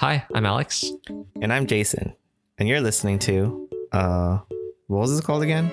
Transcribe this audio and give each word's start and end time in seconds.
Hi, 0.00 0.24
I'm 0.34 0.44
Alex. 0.46 0.84
And 1.40 1.52
I'm 1.52 1.66
Jason. 1.66 2.14
And 2.58 2.68
you're 2.68 2.80
listening 2.80 3.18
to, 3.20 3.68
uh, 3.92 4.38
what 4.86 4.98
was 5.00 5.10
this 5.10 5.24
called 5.24 5.42
again? 5.42 5.70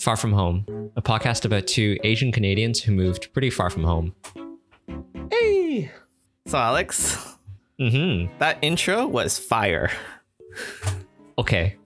Far 0.00 0.16
From 0.16 0.32
Home, 0.32 0.90
a 0.96 1.02
podcast 1.02 1.44
about 1.44 1.66
two 1.66 1.98
Asian 2.04 2.32
Canadians 2.32 2.82
who 2.82 2.92
moved 2.92 3.32
pretty 3.32 3.50
far 3.50 3.70
from 3.70 3.84
home. 3.84 4.14
Hey! 5.30 5.90
So, 6.46 6.58
Alex, 6.58 7.18
Mm-hmm. 7.80 8.38
that 8.38 8.58
intro 8.62 9.06
was 9.06 9.36
fire. 9.38 9.90
Okay. 11.36 11.76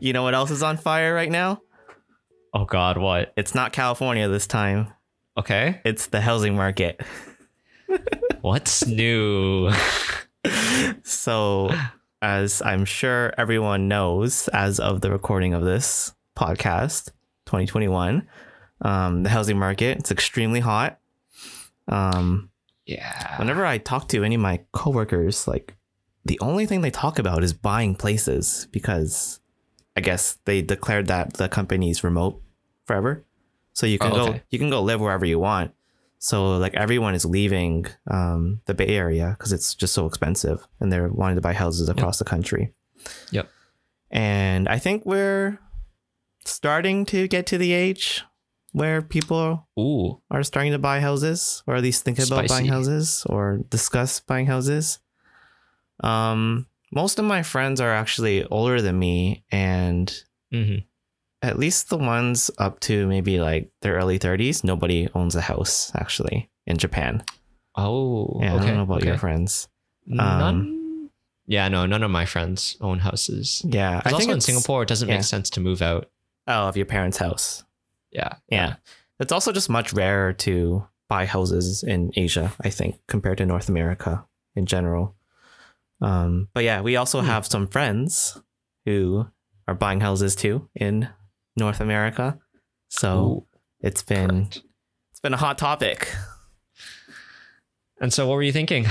You 0.00 0.14
know 0.14 0.22
what 0.22 0.34
else 0.34 0.50
is 0.50 0.62
on 0.62 0.78
fire 0.78 1.14
right 1.14 1.30
now? 1.30 1.60
Oh 2.54 2.64
God, 2.64 2.96
what? 2.96 3.34
It's 3.36 3.54
not 3.54 3.72
California 3.72 4.26
this 4.28 4.46
time, 4.46 4.88
Okay. 5.36 5.80
it's 5.84 6.06
the 6.06 6.20
housing 6.22 6.54
market. 6.56 7.02
What's 8.40 8.86
new? 8.86 9.70
So, 11.04 11.70
as 12.22 12.62
I'm 12.62 12.84
sure 12.86 13.32
everyone 13.36 13.88
knows, 13.88 14.48
as 14.48 14.80
of 14.80 15.02
the 15.02 15.10
recording 15.10 15.52
of 15.52 15.62
this 15.62 16.12
podcast, 16.34 17.10
2021, 17.46 18.26
um, 18.80 19.22
the 19.22 19.28
housing 19.28 19.58
market 19.58 19.98
it's 19.98 20.10
extremely 20.10 20.60
hot. 20.60 20.98
Um, 21.88 22.50
Yeah. 22.86 23.38
whenever 23.38 23.64
I 23.66 23.78
talk 23.78 24.08
to 24.08 24.24
any 24.24 24.34
of 24.36 24.40
my 24.40 24.60
coworkers, 24.72 25.46
like 25.46 25.76
the 26.24 26.40
only 26.40 26.64
thing 26.64 26.80
they 26.80 26.90
talk 26.90 27.18
about 27.18 27.42
is 27.44 27.52
buying 27.52 27.94
places 27.94 28.66
because 28.72 29.40
I 29.96 30.00
guess 30.00 30.38
they 30.46 30.62
declared 30.62 31.06
that 31.08 31.34
the 31.34 31.48
company's 31.48 32.02
remote 32.02 32.40
forever, 32.86 33.24
so 33.74 33.86
you 33.86 33.98
can 33.98 34.12
Oh, 34.12 34.32
go 34.32 34.40
you 34.48 34.58
can 34.58 34.70
go 34.70 34.82
live 34.82 35.00
wherever 35.00 35.26
you 35.26 35.38
want. 35.38 35.72
So 36.24 36.56
like 36.56 36.72
everyone 36.72 37.14
is 37.14 37.26
leaving 37.26 37.84
um, 38.10 38.62
the 38.64 38.72
Bay 38.72 38.86
Area 38.86 39.36
because 39.36 39.52
it's 39.52 39.74
just 39.74 39.92
so 39.92 40.06
expensive, 40.06 40.66
and 40.80 40.90
they're 40.90 41.08
wanting 41.08 41.34
to 41.36 41.42
buy 41.42 41.52
houses 41.52 41.90
across 41.90 42.18
the 42.18 42.24
country. 42.24 42.72
Yep. 43.30 43.46
And 44.10 44.66
I 44.66 44.78
think 44.78 45.04
we're 45.04 45.58
starting 46.46 47.04
to 47.12 47.28
get 47.28 47.44
to 47.48 47.58
the 47.58 47.74
age 47.74 48.24
where 48.72 49.02
people 49.02 49.68
Ooh. 49.78 50.22
are 50.30 50.42
starting 50.42 50.72
to 50.72 50.78
buy 50.78 51.00
houses 51.00 51.62
or 51.66 51.76
at 51.76 51.82
least 51.82 52.06
think 52.06 52.18
about 52.18 52.48
buying 52.48 52.68
houses 52.68 53.26
or 53.28 53.58
discuss 53.68 54.20
buying 54.20 54.46
houses. 54.46 55.00
Um, 56.02 56.66
most 56.90 57.18
of 57.18 57.26
my 57.26 57.42
friends 57.42 57.82
are 57.82 57.92
actually 57.92 58.46
older 58.46 58.80
than 58.80 58.98
me, 58.98 59.44
and 59.52 60.24
Mm-hmm. 60.54 60.78
At 61.44 61.58
least 61.58 61.88
the 61.90 61.98
ones 61.98 62.50
up 62.58 62.80
to 62.80 63.06
maybe 63.06 63.38
like 63.38 63.70
their 63.82 63.94
early 63.94 64.18
30s, 64.18 64.64
nobody 64.64 65.08
owns 65.14 65.36
a 65.36 65.40
house 65.40 65.92
actually 65.94 66.50
in 66.66 66.76
Japan. 66.78 67.22
Oh. 67.76 68.38
Yeah, 68.40 68.54
okay. 68.54 68.62
I 68.64 68.66
don't 68.66 68.76
know 68.76 68.82
about 68.82 68.98
okay. 68.98 69.08
your 69.08 69.18
friends. 69.18 69.68
None. 70.06 71.10
Yeah, 71.46 71.68
no, 71.68 71.84
none 71.86 72.02
of 72.02 72.10
my 72.10 72.24
friends 72.24 72.76
own 72.80 72.98
houses. 73.00 73.62
Yeah, 73.68 73.98
Because 73.98 74.14
also 74.14 74.30
in 74.32 74.40
Singapore, 74.40 74.82
it 74.82 74.88
doesn't 74.88 75.08
yeah. 75.08 75.16
make 75.16 75.24
sense 75.24 75.50
to 75.50 75.60
move 75.60 75.82
out. 75.82 76.10
Oh, 76.46 76.68
of 76.68 76.76
your 76.76 76.86
parents' 76.86 77.18
house. 77.18 77.64
Yeah. 78.10 78.34
Yeah. 78.48 78.76
It's 79.20 79.32
also 79.32 79.52
just 79.52 79.68
much 79.68 79.92
rarer 79.92 80.32
to 80.32 80.86
buy 81.08 81.26
houses 81.26 81.82
in 81.82 82.12
Asia, 82.16 82.52
I 82.62 82.70
think, 82.70 82.96
compared 83.06 83.38
to 83.38 83.46
North 83.46 83.68
America 83.68 84.24
in 84.56 84.64
general. 84.66 85.14
Um, 86.00 86.48
but 86.54 86.64
yeah, 86.64 86.80
we 86.80 86.96
also 86.96 87.20
Hmm. 87.20 87.26
have 87.26 87.46
some 87.46 87.66
friends 87.66 88.40
who 88.84 89.26
are 89.68 89.74
buying 89.74 90.00
houses 90.00 90.34
too 90.34 90.68
in 90.74 91.08
North 91.56 91.80
America. 91.80 92.38
So 92.88 93.18
Ooh. 93.18 93.46
it's 93.80 94.02
been 94.02 94.28
Correct. 94.46 94.62
it's 95.12 95.20
been 95.20 95.34
a 95.34 95.38
hot 95.38 95.58
topic. 95.58 96.12
And 98.00 98.12
so, 98.12 98.26
what 98.26 98.34
were 98.34 98.42
you 98.42 98.52
thinking? 98.52 98.84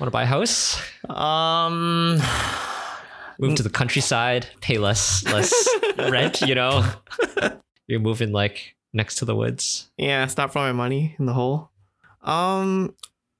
Want 0.00 0.08
to 0.08 0.10
buy 0.10 0.24
a 0.24 0.26
house? 0.26 0.80
Um 1.08 2.20
Move 3.38 3.56
to 3.56 3.62
the 3.62 3.70
countryside, 3.70 4.46
pay 4.60 4.78
less 4.78 5.24
less 5.24 5.52
rent. 5.98 6.42
You 6.42 6.54
know, 6.54 6.88
you're 7.86 7.98
moving 8.00 8.30
like 8.32 8.76
next 8.92 9.16
to 9.16 9.24
the 9.24 9.34
woods. 9.34 9.90
Yeah, 9.96 10.26
stop 10.26 10.52
throwing 10.52 10.76
money 10.76 11.16
in 11.18 11.26
the 11.26 11.32
hole. 11.32 11.70
Um, 12.22 12.94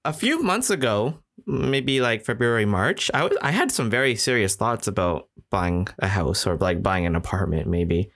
a 0.05 0.13
few 0.13 0.43
months 0.43 0.71
ago, 0.71 1.19
maybe 1.47 2.01
like 2.01 2.25
February, 2.25 2.65
March, 2.65 3.11
I 3.15 3.25
was 3.25 3.37
I 3.43 3.51
had 3.53 3.71
some 3.71 3.91
very 3.91 4.17
serious 4.17 4.57
thoughts 4.57 4.89
about 4.89 5.29
buying 5.51 5.87
a 6.01 6.09
house 6.09 6.47
or 6.47 6.57
like 6.57 6.83
buying 6.83 7.07
an 7.07 7.15
apartment. 7.15 7.69
Maybe, 7.69 8.11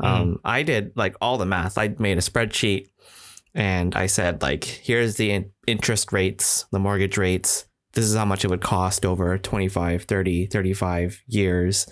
um, 0.00 0.38
I 0.44 0.62
did 0.62 0.92
like 0.96 1.16
all 1.20 1.38
the 1.38 1.46
math. 1.46 1.78
I 1.78 1.94
made 1.98 2.18
a 2.18 2.22
spreadsheet, 2.22 2.88
and 3.54 3.94
I 3.94 4.06
said 4.06 4.42
like, 4.42 4.64
here's 4.64 5.16
the 5.16 5.30
in- 5.30 5.50
interest 5.66 6.12
rates, 6.12 6.66
the 6.72 6.78
mortgage 6.78 7.16
rates. 7.16 7.66
This 7.94 8.04
is 8.04 8.14
how 8.14 8.24
much 8.26 8.44
it 8.44 8.50
would 8.50 8.60
cost 8.60 9.06
over 9.06 9.38
25, 9.38 10.02
30, 10.04 10.46
35 10.46 11.22
years 11.26 11.86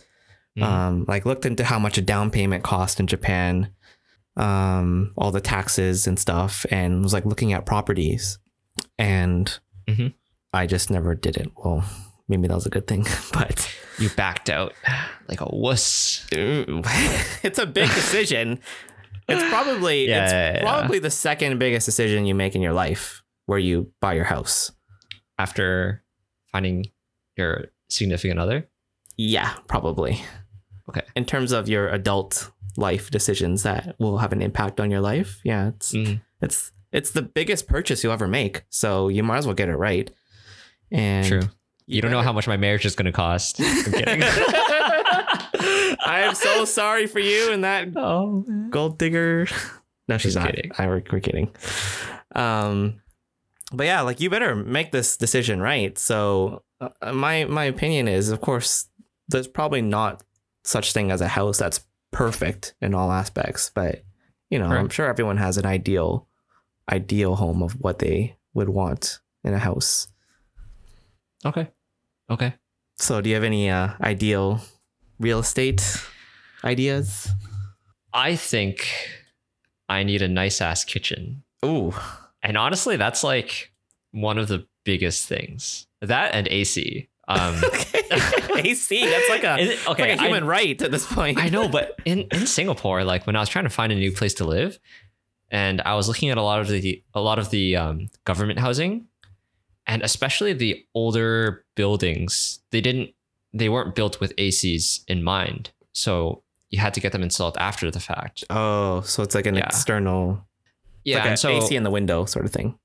Mhm. 0.59 0.63
um, 0.63 1.05
like 1.09 1.25
looked 1.27 1.47
into 1.47 1.65
how 1.65 1.79
much 1.81 1.99
a 1.99 2.03
down 2.03 2.31
payment 2.31 2.63
cost 2.63 3.01
in 3.01 3.07
Japan, 3.09 3.71
um, 4.37 5.13
all 5.17 5.31
the 5.33 5.41
taxes 5.41 6.07
and 6.07 6.19
stuff, 6.19 6.65
and 6.71 7.03
was 7.03 7.13
like 7.13 7.25
looking 7.27 7.53
at 7.53 7.67
properties, 7.67 8.39
and 8.99 9.59
Mhm. 9.89 10.15
I 10.53 10.67
just 10.67 10.91
never 10.91 11.15
did 11.17 11.37
it. 11.37 11.51
Well, 11.57 11.85
maybe 12.29 12.49
that 12.49 12.55
was 12.55 12.67
a 12.67 12.71
good 12.71 12.87
thing, 12.87 13.05
but 13.33 13.69
you 13.99 14.09
backed 14.11 14.51
out 14.51 14.73
like 15.29 15.41
a 15.41 15.49
wuss. 15.51 16.27
it's 16.33 17.59
a 17.59 17.67
big 17.67 17.89
decision. 17.91 18.61
It's 19.29 19.43
probably 19.49 20.09
Yeah, 20.09 20.25
it's 20.25 20.33
yeah, 20.33 20.55
yeah. 20.57 20.61
probably 20.63 20.99
the 20.99 21.11
second 21.11 21.59
biggest 21.59 21.87
decision 21.87 22.27
you 22.27 22.35
make 22.35 22.55
in 22.55 22.61
your 22.63 22.75
life 22.75 23.23
where 23.47 23.59
you 23.59 23.91
buy 24.01 24.15
your 24.15 24.25
house. 24.25 24.71
after 25.39 26.03
finding 26.53 26.85
your 27.37 27.67
significant 27.89 28.39
other. 28.39 28.69
Yeah, 29.17 29.53
probably. 29.67 30.21
Okay. 30.89 31.03
In 31.17 31.25
terms 31.25 31.51
of 31.53 31.69
your 31.69 31.89
adult 31.89 32.51
life 32.77 33.11
decisions 33.11 33.63
that 33.65 33.97
will 33.99 34.19
have 34.19 34.33
an 34.33 34.43
impact 34.43 34.79
on 34.81 34.91
your 34.91 35.01
life, 35.01 35.41
yeah, 35.45 35.69
it's 35.69 35.93
Mm. 35.93 36.21
it's 36.41 36.71
it's 36.93 37.11
the 37.11 37.23
biggest 37.23 37.67
purchase 37.67 38.05
you'll 38.05 38.13
ever 38.13 38.29
make. 38.29 38.63
So 38.69 39.09
you 39.09 39.23
might 39.25 39.39
as 39.39 39.47
well 39.47 39.55
get 39.57 39.69
it 39.69 39.77
right. 39.77 40.09
And 40.93 41.27
True. 41.27 41.43
You 41.87 42.01
don't 42.01 42.11
know 42.11 42.23
how 42.23 42.33
much 42.33 42.47
my 42.47 42.57
marriage 42.57 42.87
is 42.87 42.95
going 42.95 43.07
to 43.07 43.13
cost. 43.13 43.61
I'm 43.61 43.93
kidding. 43.93 44.23
I 46.07 46.23
am 46.27 46.35
so 46.35 46.65
sorry 46.65 47.07
for 47.07 47.19
you 47.19 47.53
and 47.53 47.65
that 47.65 47.89
oh, 47.97 48.45
gold 48.71 48.99
digger. 48.99 49.47
No, 50.09 50.19
she's 50.19 50.35
Just 50.35 50.45
not. 50.45 50.55
kidding. 50.55 50.71
I, 50.79 50.87
we're, 50.87 51.03
we're 51.11 51.21
kidding. 51.21 51.51
Um, 52.35 53.01
but 53.73 53.85
yeah, 53.87 54.03
like 54.03 54.21
you 54.21 54.31
better 54.31 54.55
make 54.55 54.93
this 54.93 55.17
decision 55.17 55.61
right. 55.61 55.97
So 55.99 56.63
uh, 56.81 57.13
my 57.13 57.45
my 57.45 57.65
opinion 57.65 58.09
is, 58.09 58.31
of 58.31 58.41
course, 58.41 58.89
there's 59.29 59.49
probably 59.49 59.83
not 59.83 60.23
such 60.65 60.93
thing 60.93 61.11
as 61.11 61.21
a 61.21 61.29
house 61.29 61.59
that's 61.59 61.81
perfect 62.11 62.75
in 62.81 62.95
all 62.95 63.11
aspects, 63.11 63.71
but 63.75 64.05
you 64.51 64.59
know, 64.59 64.67
I'm 64.67 64.89
sure 64.89 65.07
everyone 65.07 65.39
has 65.39 65.59
an 65.59 65.67
ideal 65.67 66.29
ideal 66.91 67.37
home 67.37 67.63
of 67.63 67.73
what 67.73 67.99
they 67.99 68.37
would 68.53 68.69
want 68.69 69.21
in 69.43 69.55
a 69.55 69.59
house. 69.59 70.07
Okay. 71.45 71.69
Okay. 72.31 72.55
So, 72.97 73.21
do 73.21 73.29
you 73.29 73.35
have 73.35 73.45
any 73.45 73.69
uh, 73.71 73.91
ideal 74.01 74.61
real 75.19 75.41
estate 75.41 75.83
ideas? 76.65 77.29
I 78.13 78.37
think 78.37 78.87
I 79.89 80.03
need 80.05 80.23
a 80.23 80.29
nice 80.29 80.61
ass 80.61 80.85
kitchen. 80.85 81.43
Ooh, 81.65 81.93
And 82.43 82.57
honestly, 82.57 82.97
that's 82.97 83.25
like 83.25 83.73
one 84.13 84.39
of 84.39 84.49
the 84.49 84.67
biggest 84.85 85.27
things. 85.27 85.87
That 86.01 86.35
and 86.35 86.47
AC. 86.49 87.09
Um, 87.27 87.55
AC. 88.55 89.07
That's 89.11 89.29
like 89.31 89.45
a 89.45 89.57
it- 89.59 89.89
okay, 89.89 90.11
like 90.11 90.19
a 90.19 90.23
I- 90.23 90.27
human 90.27 90.45
right 90.45 90.81
at 90.81 90.91
this 90.91 91.11
point. 91.11 91.39
I 91.39 91.49
know, 91.49 91.69
but 91.69 91.99
in, 92.05 92.27
in 92.33 92.47
Singapore, 92.47 93.03
like 93.03 93.27
when 93.27 93.35
I 93.35 93.41
was 93.41 93.49
trying 93.49 93.65
to 93.65 93.71
find 93.71 93.91
a 93.93 93.95
new 93.97 94.13
place 94.13 94.35
to 94.35 94.45
live, 94.45 94.79
and 95.51 95.81
I 95.81 95.95
was 95.95 96.07
looking 96.07 96.29
at 96.29 96.37
a 96.39 96.43
lot 96.43 96.61
of 96.61 96.69
the 96.69 97.03
a 97.15 97.21
lot 97.23 97.39
of 97.39 97.49
the 97.51 97.77
um, 97.77 98.09
government 98.25 98.59
housing, 98.59 99.07
and 99.87 100.03
especially 100.03 100.53
the 100.53 100.85
older 100.95 101.65
buildings, 101.77 102.61
they 102.71 102.81
didn't 102.81 103.11
they 103.53 103.69
weren't 103.69 103.95
built 103.95 104.19
with 104.21 104.35
ACs 104.37 105.05
in 105.07 105.23
mind, 105.23 105.71
so 105.93 106.43
you 106.71 106.81
had 106.81 106.93
to 106.95 107.01
get 107.01 107.13
them 107.13 107.23
installed 107.23 107.57
after 107.59 107.89
the 107.91 108.01
fact. 108.01 108.43
Oh, 108.51 109.01
so 109.03 109.23
it's 109.23 109.35
like 109.35 109.47
an 109.47 109.55
Yeah. 109.55 109.67
external, 109.67 110.45
Yeah, 111.05 111.25
like 111.25 111.39
so 111.39 111.51
AC 111.51 111.77
in 111.77 111.83
the 111.85 111.91
window 111.91 112.25
sort 112.25 112.45
of 112.47 112.53
thing. 112.53 112.79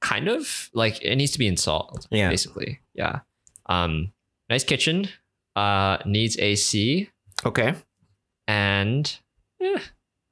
kind 0.00 0.28
of 0.28 0.70
like 0.72 1.02
it 1.02 1.16
needs 1.16 1.32
to 1.32 1.38
be 1.38 1.46
installed. 1.48 2.06
Yeah. 2.10 2.28
basically, 2.30 2.80
yeah. 2.94 3.20
Um, 3.66 4.12
nice 4.48 4.62
kitchen, 4.64 5.08
uh, 5.56 5.98
needs 6.06 6.38
AC, 6.38 7.10
Okay, 7.44 7.74
and 8.46 9.18
eh, 9.60 9.78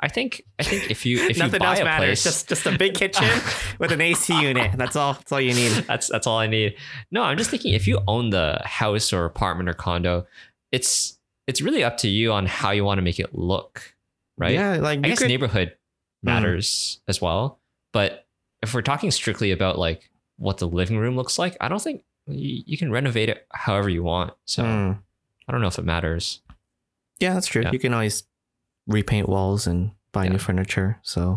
I 0.04 0.08
think 0.08 0.42
I 0.58 0.62
think 0.62 0.90
if 0.90 1.06
you 1.06 1.18
if 1.28 1.38
nothing 1.38 1.54
you 1.54 1.58
buy 1.60 1.70
else 1.72 1.80
a 1.80 1.84
matters. 1.84 2.06
place, 2.08 2.22
Just 2.24 2.48
just 2.48 2.66
a 2.66 2.76
big 2.76 2.94
kitchen 2.94 3.26
with 3.78 3.90
an 3.90 4.00
AC 4.00 4.38
unit. 4.40 4.72
That's 4.76 4.96
all. 4.96 5.14
That's 5.14 5.32
all 5.32 5.40
you 5.40 5.54
need. 5.54 5.72
that's 5.86 6.08
that's 6.08 6.26
all 6.26 6.38
I 6.38 6.46
need. 6.46 6.76
No, 7.10 7.22
I'm 7.22 7.38
just 7.38 7.50
thinking 7.50 7.72
if 7.74 7.88
you 7.88 8.00
own 8.06 8.30
the 8.30 8.60
house 8.64 9.12
or 9.12 9.24
apartment 9.24 9.68
or 9.68 9.72
condo, 9.74 10.26
it's 10.70 11.18
it's 11.46 11.60
really 11.62 11.82
up 11.82 11.96
to 11.98 12.08
you 12.08 12.32
on 12.32 12.46
how 12.46 12.70
you 12.70 12.84
want 12.84 12.98
to 12.98 13.02
make 13.02 13.18
it 13.18 13.34
look, 13.34 13.94
right? 14.36 14.54
Yeah, 14.54 14.76
like 14.76 14.98
I 14.98 15.08
guess 15.08 15.18
could, 15.18 15.28
neighborhood 15.28 15.74
matters 16.22 17.00
as 17.08 17.20
well, 17.20 17.60
but 17.92 18.26
if 18.62 18.72
we're 18.74 18.82
talking 18.82 19.10
strictly 19.10 19.50
about 19.50 19.78
like 19.78 20.10
what 20.36 20.58
the 20.58 20.66
living 20.68 20.98
room 20.98 21.16
looks 21.16 21.38
like, 21.38 21.56
I 21.60 21.68
don't 21.68 21.82
think 21.82 22.02
you, 22.26 22.62
you 22.66 22.78
can 22.78 22.90
renovate 22.90 23.28
it 23.28 23.46
however 23.52 23.88
you 23.88 24.02
want. 24.02 24.34
So 24.46 24.62
Mm. 24.64 24.98
I 25.46 25.52
don't 25.52 25.60
know 25.60 25.68
if 25.68 25.78
it 25.78 25.84
matters. 25.84 26.40
Yeah, 27.20 27.34
that's 27.34 27.46
true. 27.46 27.62
Yeah. 27.62 27.72
You 27.72 27.78
can 27.78 27.92
always 27.92 28.24
repaint 28.86 29.28
walls 29.28 29.66
and 29.66 29.90
buy 30.12 30.24
Yeah. 30.24 30.32
new 30.32 30.38
furniture. 30.38 30.98
So 31.02 31.36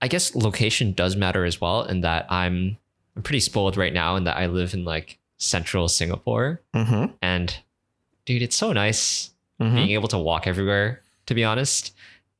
I 0.00 0.08
guess 0.08 0.34
location 0.34 0.92
does 0.92 1.16
matter 1.16 1.44
as 1.44 1.60
well, 1.60 1.82
in 1.84 2.00
that 2.02 2.26
I'm 2.30 2.78
I'm 3.16 3.22
pretty 3.22 3.40
spoiled 3.40 3.76
right 3.76 3.92
now 3.92 4.16
in 4.16 4.24
that 4.24 4.36
I 4.36 4.46
live 4.46 4.74
in 4.74 4.84
like 4.84 5.18
central 5.38 5.88
Singapore, 5.88 6.60
mm-hmm. 6.74 7.12
and 7.22 7.56
dude, 8.24 8.42
it's 8.42 8.56
so 8.56 8.72
nice 8.72 9.30
Mm-hmm. 9.60 9.74
being 9.74 9.90
able 9.90 10.06
to 10.08 10.18
walk 10.18 10.46
everywhere. 10.46 11.02
To 11.26 11.34
be 11.34 11.42
honest, 11.44 11.92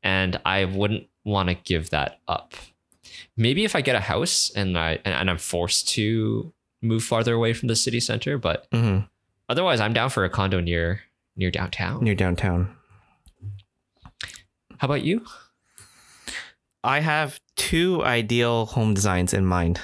and 0.04 0.40
I 0.46 0.64
wouldn't 0.66 1.08
want 1.24 1.48
to 1.48 1.56
give 1.56 1.90
that 1.90 2.20
up. 2.28 2.54
Maybe 3.36 3.64
if 3.64 3.74
I 3.76 3.80
get 3.80 3.96
a 3.96 4.00
house 4.00 4.50
and 4.54 4.78
I 4.78 5.00
and, 5.04 5.12
and 5.14 5.28
I'm 5.28 5.36
forced 5.38 5.88
to 5.90 6.52
move 6.80 7.02
farther 7.02 7.34
away 7.34 7.54
from 7.54 7.66
the 7.68 7.74
city 7.76 7.98
center, 8.00 8.38
but 8.38 8.70
Mm-hmm. 8.70 9.04
otherwise, 9.48 9.80
I'm 9.80 9.92
down 9.92 10.10
for 10.10 10.24
a 10.24 10.30
condo 10.30 10.60
near 10.60 11.00
near 11.36 11.50
downtown. 11.50 12.04
Near 12.04 12.14
downtown. 12.14 12.74
How 14.78 14.86
about 14.86 15.02
you? 15.02 15.24
I 16.84 17.00
have 17.00 17.40
two 17.56 18.02
ideal 18.04 18.66
home 18.66 18.94
designs 18.94 19.34
in 19.34 19.44
mind. 19.44 19.80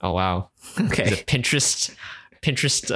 Oh 0.00 0.12
wow, 0.12 0.50
the 0.76 0.84
Okay. 0.84 1.10
Pinterest 1.26 1.94
Pinterest 2.42 2.90
uh, 2.90 2.94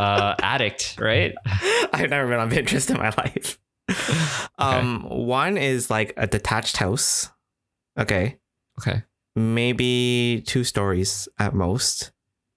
uh, 0.00 0.36
addict, 0.40 0.96
right? 1.00 1.34
I've 1.92 2.10
never 2.10 2.28
been 2.28 2.38
on 2.38 2.50
Pinterest 2.50 2.90
in 2.90 2.96
my 2.96 3.10
life. 3.18 3.58
Um, 4.56 5.02
one 5.08 5.58
is 5.58 5.90
like 5.90 6.14
a 6.16 6.26
detached 6.28 6.76
house. 6.78 7.28
Okay. 7.98 8.38
Okay. 8.80 9.02
Maybe 9.34 10.42
two 10.46 10.62
stories 10.64 11.28
at 11.38 11.54
most. 11.54 12.12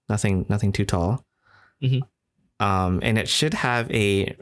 Nothing 0.08 0.46
nothing 0.48 0.70
too 0.72 0.84
tall. 0.86 1.24
Mhm. 1.82 2.02
Um, 2.60 3.00
and 3.02 3.18
it 3.18 3.28
should 3.28 3.52
have 3.54 3.90
a 3.90 4.36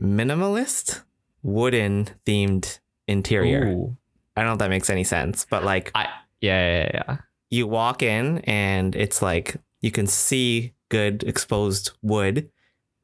minimalist 0.00 1.02
wooden 1.42 2.08
themed 2.24 2.78
interior. 3.12 3.66
Ooh. 3.68 3.96
I 4.36 4.40
don't 4.40 4.48
know 4.48 4.52
if 4.54 4.58
that 4.60 4.70
makes 4.70 4.90
any 4.90 5.04
sense, 5.04 5.46
but 5.48 5.62
like 5.64 5.90
I 5.94 6.08
yeah 6.40 6.84
yeah 6.84 6.90
yeah. 6.94 7.16
you 7.50 7.66
walk 7.66 8.02
in 8.02 8.38
and 8.38 8.96
it's 8.96 9.20
like 9.22 9.56
you 9.80 9.90
can 9.90 10.06
see 10.06 10.72
good 10.88 11.22
exposed 11.24 11.90
wood, 12.02 12.50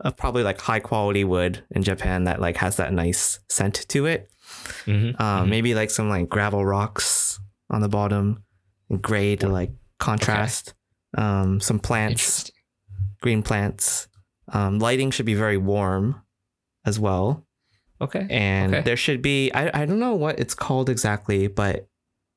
uh, 0.04 0.10
probably 0.10 0.42
like 0.42 0.60
high 0.60 0.80
quality 0.80 1.24
wood 1.24 1.62
in 1.70 1.82
Japan 1.82 2.24
that 2.24 2.40
like 2.40 2.56
has 2.56 2.76
that 2.76 2.92
nice 2.92 3.40
scent 3.48 3.86
to 3.88 4.06
it. 4.06 4.30
Mhm, 4.86 5.20
Um, 5.20 5.46
mhm. 5.46 5.48
Maybe 5.50 5.74
like 5.74 5.90
some 5.90 6.08
like 6.08 6.28
gravel 6.28 6.64
rocks 6.64 7.38
on 7.70 7.80
the 7.82 7.88
bottom, 7.88 8.42
and 8.88 9.02
gray 9.02 9.36
to 9.36 9.48
like 9.48 9.72
contrast. 9.98 10.74
Um, 11.16 11.60
some 11.60 11.78
plants, 11.78 12.50
green 13.20 13.42
plants. 13.42 14.08
Um, 14.52 14.78
lighting 14.78 15.10
should 15.10 15.26
be 15.26 15.34
very 15.34 15.56
warm 15.58 16.22
as 16.86 16.98
well. 16.98 17.46
Okay. 18.00 18.26
And 18.30 18.74
Okay. 18.74 18.82
there 18.84 18.96
should 18.96 19.22
be, 19.22 19.50
I, 19.52 19.82
I 19.82 19.86
don't 19.86 19.98
know 19.98 20.14
what 20.14 20.38
it's 20.38 20.54
called 20.54 20.88
exactly, 20.88 21.48
but 21.48 21.88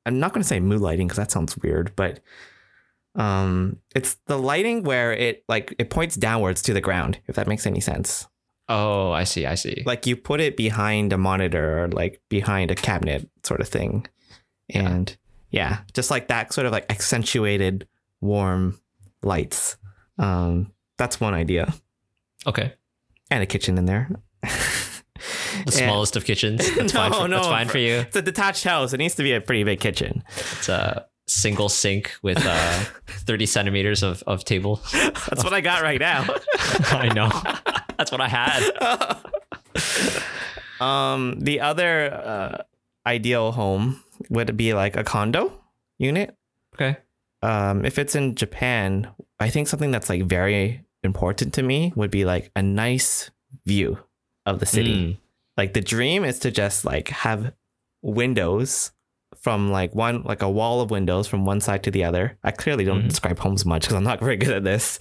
I'm 0.06 0.20
not 0.20 0.34
going 0.34 0.42
to 0.42 0.48
say 0.48 0.60
mood 0.60 0.82
lighting 0.82 1.08
because 1.08 1.18
that 1.18 1.32
sounds 1.32 1.58
weird, 1.58 1.96
but 1.96 2.20
um, 3.16 3.78
it's 3.94 4.16
the 4.26 4.40
lighting 4.40 4.84
where 4.84 5.14
it 5.14 5.44
like 5.48 5.76
it 5.78 5.90
points 5.90 6.16
downwards 6.16 6.62
to 6.64 6.74
the 6.74 6.82
ground, 6.82 7.20
if 7.28 7.36
that 7.36 7.48
makes 7.48 7.68
any 7.68 7.80
sense. 7.82 8.28
Oh, 8.70 9.12
I 9.12 9.26
see. 9.26 9.46
I 9.46 9.56
see. 9.56 9.84
Like 9.86 10.08
you 10.08 10.16
put 10.16 10.40
it 10.40 10.56
behind 10.56 11.12
a 11.12 11.18
monitor 11.18 11.84
or 11.84 11.88
like 11.90 12.22
behind 12.30 12.72
a 12.72 12.76
cabinet 12.76 13.30
sort 13.44 13.60
of 13.60 13.68
thing. 13.68 14.08
Yeah. 14.70 14.90
And 14.90 15.18
yeah, 15.50 15.80
just 15.94 16.10
like 16.10 16.30
that 16.30 16.54
sort 16.54 16.66
of 16.66 16.72
like 16.72 16.90
accentuated 16.90 17.86
warm 18.22 18.80
lights. 19.22 19.76
Um, 20.18 20.72
that's 20.98 21.20
one 21.20 21.34
idea. 21.34 21.74
Okay. 22.48 22.74
And 23.30 23.44
a 23.44 23.46
kitchen 23.46 23.78
in 23.78 23.86
there. 23.86 24.10
The 25.22 25.60
And- 25.66 25.74
smallest 25.74 26.16
of 26.16 26.26
kitchens. 26.26 26.60
That's 26.76 26.92
fine. 26.94 27.12
No, 27.12 27.22
For, 27.22 27.28
that's 27.28 27.44
no, 27.46 27.50
fine 27.52 27.68
for 27.68 27.78
you. 27.78 27.96
It's 28.00 28.16
a 28.16 28.22
detached 28.22 28.64
house. 28.64 28.94
It 28.94 28.98
needs 28.98 29.16
to 29.16 29.24
be 29.24 29.34
a 29.34 29.42
pretty 29.42 29.64
big 29.64 29.80
kitchen. 29.80 30.24
It's 30.58 30.70
a 30.70 31.06
single 31.28 31.70
sink 31.70 32.12
with 32.24 32.44
uh, 32.46 32.84
30 33.08 33.46
centimeters 33.46 34.04
of, 34.04 34.24
of 34.28 34.44
table. 34.44 34.82
That's 34.94 35.44
what 35.44 35.54
I 35.54 35.62
got 35.62 35.82
right 35.84 36.00
now. 36.00 36.26
I 36.92 37.10
know. 37.14 37.30
That's 37.98 38.12
what 38.12 38.22
I 38.22 38.28
had. 38.28 39.18
um, 40.80 41.40
the 41.40 41.60
other 41.62 42.14
uh, 42.14 42.64
ideal 43.06 43.52
home 43.52 44.04
would 44.30 44.56
be 44.58 44.74
like 44.74 44.96
a 44.96 45.04
condo 45.04 45.62
unit. 45.98 46.36
Okay. 46.76 46.98
Um, 47.44 47.86
if 47.86 47.98
it's 47.98 48.16
in 48.16 48.36
Japan, 48.36 49.10
I 49.40 49.50
think 49.50 49.68
something 49.68 49.92
that's 49.92 50.10
like 50.10 50.24
very 50.24 50.84
important 51.04 51.54
to 51.56 51.64
me 51.64 51.92
would 51.96 52.12
be 52.12 52.26
like 52.26 52.52
a 52.56 52.62
nice 52.62 53.32
view 53.66 53.98
of 54.46 54.60
the 54.60 54.66
city. 54.66 54.96
Mm. 54.96 55.18
Like 55.58 55.74
the 55.74 55.82
dream 55.82 56.24
is 56.24 56.40
to 56.40 56.52
just 56.52 56.86
like 56.86 57.10
have 57.10 57.54
windows 58.02 58.92
from 59.38 59.72
like 59.72 59.94
one 59.96 60.24
like 60.24 60.42
a 60.42 60.50
wall 60.50 60.82
of 60.82 60.92
windows 60.92 61.28
from 61.28 61.46
one 61.46 61.62
side 61.62 61.84
to 61.84 61.92
the 61.92 62.04
other. 62.04 62.38
I 62.44 62.52
clearly 62.52 62.84
don't 62.86 63.04
Mhm. 63.04 63.10
describe 63.10 63.40
homes 63.40 63.66
much 63.66 63.84
because 63.84 63.96
I'm 63.96 64.04
not 64.04 64.20
very 64.28 64.38
good 64.38 64.52
at 64.52 64.64
this. 64.64 65.00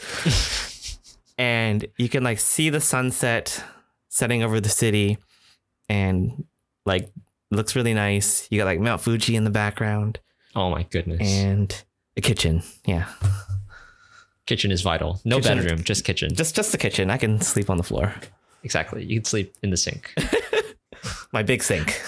and 1.38 1.86
you 1.98 2.08
can 2.08 2.22
like 2.22 2.38
see 2.38 2.70
the 2.70 2.80
sunset 2.80 3.62
setting 4.08 4.42
over 4.42 4.60
the 4.60 4.68
city 4.68 5.18
and 5.88 6.44
like 6.86 7.12
looks 7.50 7.74
really 7.76 7.94
nice. 7.94 8.46
You 8.50 8.58
got 8.58 8.64
like 8.66 8.80
Mount 8.80 9.00
Fuji 9.00 9.36
in 9.36 9.44
the 9.44 9.50
background 9.50 10.20
Oh 10.54 10.70
my 10.70 10.82
goodness. 10.84 11.20
and 11.28 11.84
a 12.16 12.20
kitchen. 12.20 12.62
Yeah. 12.84 13.06
kitchen 14.46 14.70
is 14.70 14.82
vital. 14.82 15.20
No 15.24 15.36
Kitchen- 15.38 15.58
bedroom, 15.58 15.84
just 15.84 16.04
kitchen. 16.04 16.34
Just 16.34 16.54
just 16.56 16.72
the 16.72 16.78
kitchen. 16.78 17.10
I 17.10 17.16
can 17.16 17.40
sleep 17.40 17.70
on 17.70 17.76
the 17.76 17.82
floor. 17.84 18.14
Exactly. 18.62 19.04
You 19.04 19.16
can 19.16 19.24
sleep 19.24 19.54
in 19.62 19.70
the 19.70 19.76
sink. 19.76 20.14
My 21.32 21.42
big 21.42 21.62
sink. 21.62 22.00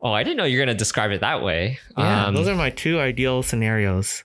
Oh, 0.00 0.12
I 0.12 0.22
didn't 0.22 0.36
know 0.36 0.44
you 0.44 0.58
were 0.58 0.64
gonna 0.64 0.76
describe 0.76 1.10
it 1.10 1.20
that 1.22 1.42
way. 1.42 1.78
Yeah, 1.96 2.26
Um, 2.26 2.34
those 2.34 2.46
are 2.46 2.54
my 2.54 2.70
two 2.70 3.00
ideal 3.00 3.42
scenarios. 3.42 4.22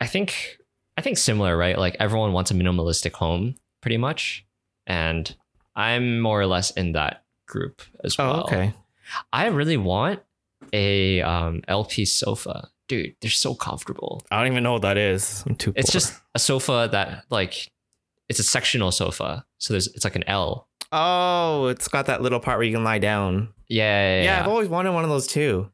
I 0.00 0.06
think 0.08 0.58
I 0.96 1.02
think 1.02 1.18
similar, 1.18 1.56
right? 1.56 1.78
Like 1.78 1.96
everyone 2.00 2.32
wants 2.32 2.50
a 2.50 2.54
minimalistic 2.54 3.12
home, 3.12 3.54
pretty 3.80 3.96
much, 3.96 4.44
and 4.86 5.32
I'm 5.76 6.20
more 6.20 6.40
or 6.40 6.46
less 6.46 6.72
in 6.72 6.92
that 6.92 7.22
group 7.46 7.80
as 8.02 8.18
well. 8.18 8.38
Oh, 8.38 8.42
okay. 8.42 8.72
I 9.32 9.46
really 9.46 9.76
want 9.76 10.20
a 10.72 11.22
um, 11.22 11.62
LP 11.68 12.04
sofa, 12.04 12.68
dude. 12.88 13.14
They're 13.20 13.30
so 13.30 13.54
comfortable. 13.54 14.24
I 14.32 14.38
don't 14.42 14.50
even 14.50 14.64
know 14.64 14.72
what 14.72 14.82
that 14.82 14.98
is. 14.98 15.44
I'm 15.46 15.54
too. 15.54 15.72
It's 15.76 15.90
poor. 15.90 15.92
just 16.00 16.20
a 16.34 16.40
sofa 16.40 16.88
that 16.90 17.24
like 17.30 17.70
it's 18.28 18.38
a 18.38 18.44
sectional 18.44 18.90
sofa, 18.92 19.44
so 19.58 19.72
there's 19.74 19.88
it's 19.88 20.04
like 20.04 20.16
an 20.16 20.24
L. 20.28 20.68
Oh, 20.92 21.66
it's 21.66 21.88
got 21.88 22.06
that 22.06 22.22
little 22.22 22.40
part 22.40 22.58
where 22.58 22.66
you 22.66 22.72
can 22.74 22.84
lie 22.84 22.98
down. 22.98 23.48
Yeah, 23.68 24.18
yeah, 24.18 24.22
Yeah. 24.24 24.40
I've 24.40 24.48
always 24.48 24.68
wanted 24.68 24.92
one 24.92 25.04
of 25.04 25.10
those 25.10 25.26
too. 25.26 25.70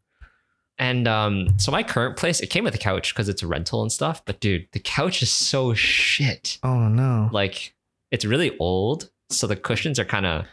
And 0.79 1.07
um, 1.07 1.49
so 1.59 1.71
my 1.71 1.83
current 1.83 2.17
place, 2.17 2.41
it 2.41 2.49
came 2.49 2.65
with 2.65 2.75
a 2.75 2.79
couch 2.79 3.15
because 3.15 3.29
it's 3.29 3.43
a 3.43 3.47
rental 3.47 3.83
and 3.83 3.93
stuff. 3.93 4.25
But 4.25 4.41
dude, 4.41 4.67
the 4.73 4.81
couch 4.81 5.23
is 5.23 5.31
so 5.31 5.75
shit. 5.75 6.59
Oh 6.63 6.89
no. 6.89 7.29
Like 7.33 7.75
it's 8.11 8.25
really 8.25 8.57
old, 8.59 9.11
so 9.31 9.47
the 9.47 9.55
cushions 9.57 9.99
are 9.99 10.05
kind 10.05 10.27
of 10.27 10.47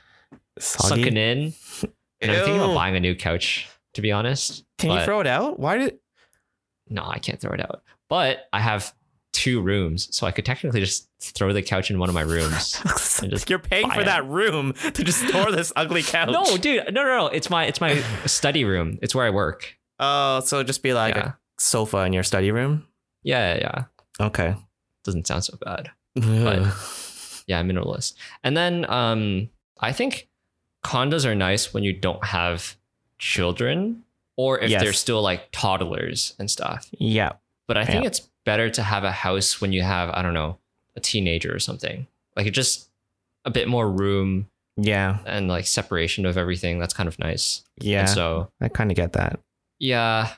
sunken 0.59 1.17
in. 1.17 1.53
And 2.21 2.31
I'm 2.31 2.38
thinking 2.39 2.55
Ew. 2.55 2.63
about 2.63 2.75
buying 2.75 2.97
a 2.97 3.00
new 3.00 3.15
couch, 3.15 3.65
to 3.93 4.01
be 4.01 4.12
honest. 4.12 4.65
Can 4.77 4.91
you 4.91 5.01
throw 5.05 5.21
it 5.21 5.25
out? 5.27 5.57
Why 5.57 5.77
did? 5.77 6.00
No, 6.89 7.05
I 7.05 7.17
can't 7.17 7.39
throw 7.39 7.53
it 7.53 7.62
out. 7.62 7.81
But 8.09 8.39
I 8.51 8.59
have 8.59 8.93
two 9.39 9.62
rooms, 9.62 10.13
so 10.15 10.27
I 10.27 10.31
could 10.31 10.46
technically 10.46 10.79
just 10.81 11.08
throw 11.22 11.53
the 11.53 11.62
couch 11.62 11.89
in 11.89 11.98
one 12.00 12.10
of 12.10 12.15
my 12.15 12.22
rooms. 12.22 12.75
And 13.22 13.29
just 13.31 13.50
You're 13.50 13.60
paying 13.60 13.89
for 13.91 14.00
it. 14.01 14.05
that 14.05 14.25
room 14.27 14.74
to 14.93 15.03
just 15.03 15.27
store 15.27 15.51
this 15.51 15.74
ugly 15.75 16.03
couch. 16.03 16.29
no, 16.31 16.55
dude, 16.58 16.86
no, 16.93 17.03
no, 17.03 17.17
no. 17.17 17.27
It's 17.27 17.50
my 17.50 17.65
it's 17.65 17.81
my 17.81 18.01
study 18.25 18.63
room. 18.63 18.98
It's 19.01 19.13
where 19.13 19.25
I 19.25 19.29
work. 19.29 19.75
Oh, 20.00 20.39
so 20.39 20.63
just 20.63 20.81
be 20.84 20.93
like 20.93 21.15
yeah. 21.15 21.27
a 21.27 21.34
sofa 21.62 21.98
in 22.05 22.13
your 22.13 22.24
study 22.24 22.51
room. 22.51 22.86
yeah, 23.24 23.55
yeah, 23.55 23.60
yeah. 24.19 24.25
Okay. 24.27 24.55
Doesn't 25.03 25.27
sound 25.27 25.43
so 25.43 25.58
bad. 25.62 25.91
Ugh. 26.22 26.74
Yeah, 27.48 27.63
minimalist. 27.63 28.13
And 28.43 28.55
then 28.55 28.86
um, 28.91 29.50
I 29.79 29.91
think 29.91 30.29
condos 30.86 31.25
are 31.25 31.34
nice 31.36 31.74
when 31.74 31.84
you 31.84 31.93
don't 31.93 32.24
have 32.24 32.77
children 33.17 34.03
or 34.38 34.60
if 34.60 34.69
Yes. 34.69 34.81
they're 34.84 34.93
still 34.93 35.22
like 35.22 35.50
toddlers 35.51 36.36
and 36.39 36.50
stuff. 36.50 36.88
yeah. 36.98 37.34
But 37.67 37.77
I 37.77 37.86
think 37.86 38.03
Yeah. 38.03 38.08
it's 38.08 38.28
better 38.46 38.69
to 38.69 38.81
have 38.84 39.03
a 39.03 39.12
house 39.12 39.60
when 39.62 39.74
you 39.74 39.81
have, 39.81 40.10
I 40.12 40.22
don't 40.22 40.34
know, 40.34 40.58
a 40.96 41.00
teenager 41.00 41.53
or 41.53 41.60
something. 41.60 42.08
Like 42.36 42.48
it 42.48 42.51
just 42.51 42.89
a 43.46 43.50
bit 43.51 43.67
more 43.67 43.89
room 43.89 44.48
Yeah. 44.77 45.19
and 45.25 45.48
like 45.48 45.67
separation 45.67 46.25
of 46.25 46.38
everything. 46.38 46.79
That's 46.79 46.93
kind 46.93 47.08
of 47.08 47.17
nice. 47.19 47.63
Yeah. 47.79 48.01
And 48.01 48.10
so 48.10 48.50
I 48.62 48.69
kind 48.69 48.91
of 48.91 48.96
get 48.98 49.13
that. 49.13 49.39
yeah. 49.79 50.34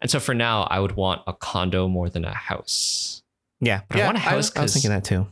And 0.00 0.10
so 0.10 0.18
for 0.18 0.34
now, 0.34 0.62
I 0.64 0.80
would 0.80 0.96
want 0.96 1.22
a 1.28 1.32
condo 1.32 1.86
more 1.86 2.08
than 2.08 2.24
a 2.24 2.34
house. 2.34 3.22
Yeah. 3.60 3.82
But 3.88 4.00
I 4.00 4.04
want 4.06 4.16
a 4.16 4.20
house 4.20 4.50
I 4.56 4.62
was 4.62 4.72
thinking 4.72 4.90
that 4.90 5.04
too. 5.04 5.28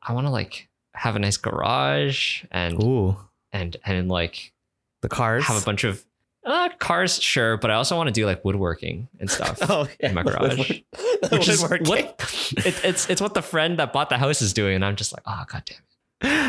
I 0.00 0.12
want 0.12 0.28
to 0.28 0.30
like 0.30 0.68
have 0.94 1.16
a 1.16 1.18
nice 1.18 1.36
garage 1.36 2.44
and 2.52 2.80
Ooh. 2.80 3.16
and 3.52 3.76
and 3.84 4.08
like 4.08 4.52
The 5.00 5.08
cars. 5.08 5.44
have 5.46 5.60
a 5.60 5.64
bunch 5.64 5.82
of 5.82 6.04
Uh, 6.44 6.68
cars, 6.78 7.20
sure, 7.20 7.56
but 7.56 7.70
I 7.72 7.74
also 7.74 7.96
want 7.96 8.08
to 8.08 8.12
do 8.12 8.24
like 8.26 8.44
woodworking 8.44 9.08
and 9.18 9.28
stuff. 9.30 9.58
Oh, 9.68 9.88
yeah. 9.98 10.10
In 10.10 10.14
my 10.14 10.22
garage. 10.28 10.82
Which 11.30 11.48
is 11.48 11.62
woodworking. 11.62 11.86
what 11.86 12.52
it, 12.66 12.84
it's 12.84 13.08
it's 13.08 13.20
what 13.20 13.34
the 13.34 13.42
friend 13.42 13.78
that 13.78 13.92
bought 13.92 14.08
the 14.08 14.18
house 14.18 14.42
is 14.42 14.52
doing, 14.52 14.74
and 14.74 14.84
I'm 14.84 14.96
just 14.96 15.12
like, 15.12 15.22
oh 15.26 15.44
god 15.48 15.62
damn 15.66 15.78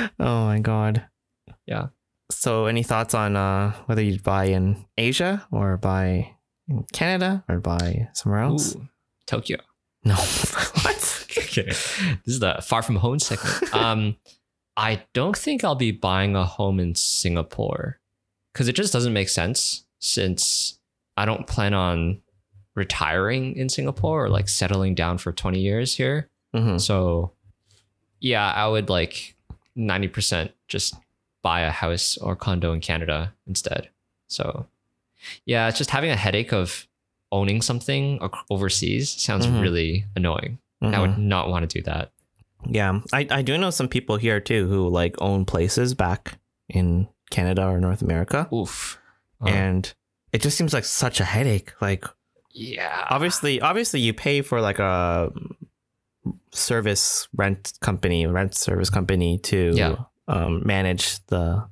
it. 0.05 0.11
Oh 0.19 0.45
my 0.45 0.59
god. 0.59 1.05
Yeah. 1.65 1.87
So, 2.31 2.65
any 2.65 2.83
thoughts 2.83 3.13
on 3.13 3.35
uh, 3.35 3.73
whether 3.85 4.01
you'd 4.01 4.23
buy 4.23 4.45
in 4.45 4.85
Asia 4.97 5.45
or 5.51 5.77
buy 5.77 6.35
in 6.67 6.85
Canada 6.91 7.43
or 7.47 7.59
buy 7.59 8.09
somewhere 8.13 8.41
else? 8.41 8.75
Ooh, 8.75 8.87
Tokyo. 9.27 9.57
No. 10.05 10.15
what? 10.15 11.25
okay. 11.37 11.63
This 11.63 12.17
is 12.25 12.39
the 12.41 12.59
far 12.61 12.81
from 12.81 12.97
home 12.97 13.19
segment. 13.19 13.73
Um, 13.73 14.17
I 14.75 15.03
don't 15.13 15.37
think 15.37 15.63
I'll 15.63 15.75
be 15.75 15.91
buying 15.91 16.35
a 16.35 16.43
home 16.43 16.77
in 16.77 16.93
Singapore 16.93 18.01
because 18.51 18.67
it 18.67 18.73
just 18.75 18.91
doesn't 18.91 19.13
make 19.13 19.29
sense 19.29 19.85
since 19.99 20.77
I 21.15 21.23
don't 21.23 21.47
plan 21.47 21.73
on 21.73 22.22
retiring 22.75 23.55
in 23.55 23.69
Singapore 23.69 24.25
or 24.25 24.29
like 24.29 24.49
settling 24.49 24.95
down 24.95 25.17
for 25.17 25.31
20 25.31 25.59
years 25.59 25.95
here. 25.95 26.29
Mhm. 26.55 26.79
So, 26.81 27.31
yeah, 28.19 28.51
I 28.51 28.67
would 28.67 28.89
like 28.89 29.35
90% 29.77 30.51
just 30.67 30.95
buy 31.41 31.61
a 31.61 31.71
house 31.71 32.17
or 32.17 32.35
condo 32.35 32.73
in 32.73 32.79
Canada 32.81 33.33
instead. 33.47 33.89
So, 34.27 34.65
yeah, 35.45 35.67
it's 35.67 35.77
just 35.77 35.89
having 35.91 36.09
a 36.09 36.15
headache 36.15 36.53
of 36.53 36.87
owning 37.31 37.61
something 37.61 38.19
overseas 38.49 39.09
sounds 39.09 39.45
Mhm. 39.47 39.61
really 39.61 40.05
annoying. 40.15 40.59
I 40.81 40.85
Mhm. 40.87 41.01
would 41.01 41.17
not 41.17 41.49
want 41.49 41.69
to 41.69 41.77
do 41.79 41.83
that. 41.83 42.11
Yeah, 42.69 43.01
I, 43.11 43.27
I 43.29 43.41
do 43.41 43.57
know 43.57 43.69
some 43.71 43.87
people 43.87 44.17
here 44.17 44.39
too 44.39 44.67
who 44.67 44.87
like 44.89 45.15
own 45.21 45.43
places 45.45 45.93
back 45.93 46.39
in 46.69 47.07
Canada 47.29 47.65
or 47.65 47.79
North 47.79 48.01
America, 48.01 48.47
Oof. 48.53 48.99
Uh, 49.41 49.47
and 49.49 49.93
it 50.31 50.41
just 50.41 50.57
seems 50.57 50.73
like 50.73 50.85
such 50.85 51.19
a 51.19 51.25
headache. 51.25 51.73
Like 51.81 52.05
yeah. 52.53 53.07
obviously, 53.09 53.59
obviously 53.61 53.99
you 53.99 54.13
pay 54.13 54.41
for 54.41 54.61
like 54.61 54.79
a 54.79 55.31
service 56.51 57.27
rent 57.35 57.73
company, 57.81 58.25
rent 58.27 58.55
service 58.55 58.89
company 58.89 59.37
to 59.39 59.73
Yeah. 59.75 59.95
um, 60.27 60.61
manage 60.65 61.25
the 61.27 61.67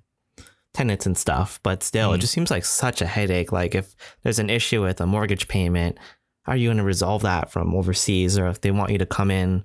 tenants 0.73 1.05
and 1.05 1.17
stuff, 1.17 1.59
but 1.63 1.83
still, 1.83 2.13
it 2.13 2.17
Mhm. 2.17 2.21
just 2.21 2.33
seems 2.33 2.51
like 2.51 2.65
such 2.65 3.01
a 3.01 3.05
headache. 3.05 3.51
Like 3.51 3.75
if 3.75 3.95
there's 4.23 4.39
an 4.39 4.50
issue 4.50 4.81
with 4.81 5.00
a 5.01 5.05
mortgage 5.05 5.47
payment, 5.47 5.97
how 6.43 6.53
are 6.53 6.57
you 6.57 6.67
going 6.69 6.77
to 6.77 6.83
resolve 6.83 7.21
that 7.23 7.51
from 7.51 7.75
overseas, 7.75 8.38
or 8.38 8.47
if 8.47 8.61
they 8.61 8.71
want 8.71 8.91
you 8.91 8.97
to 8.97 9.05
come 9.05 9.29
in, 9.31 9.63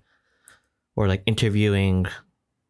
or 0.95 1.09
like 1.09 1.23
interviewing, 1.27 2.07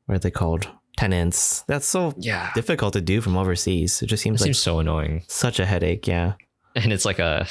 what 0.07 0.15
are 0.17 0.19
they 0.19 0.31
called, 0.31 0.69
tenants? 0.97 1.65
That's 1.67 1.87
so 1.87 2.15
Yeah. 2.19 2.51
difficult 2.55 2.93
to 2.95 3.01
do 3.01 3.21
from 3.21 3.37
overseas. 3.37 4.01
It 4.03 4.07
just 4.07 4.21
It 4.21 4.25
seems 4.25 4.41
like 4.41 4.47
seems 4.47 4.59
so 4.61 4.79
annoying. 4.79 5.25
such 5.29 5.59
a 5.59 5.67
headache. 5.67 6.07
Yeah. 6.07 6.35
And 6.75 6.93
it's 6.93 7.05
like 7.05 7.19
a 7.19 7.47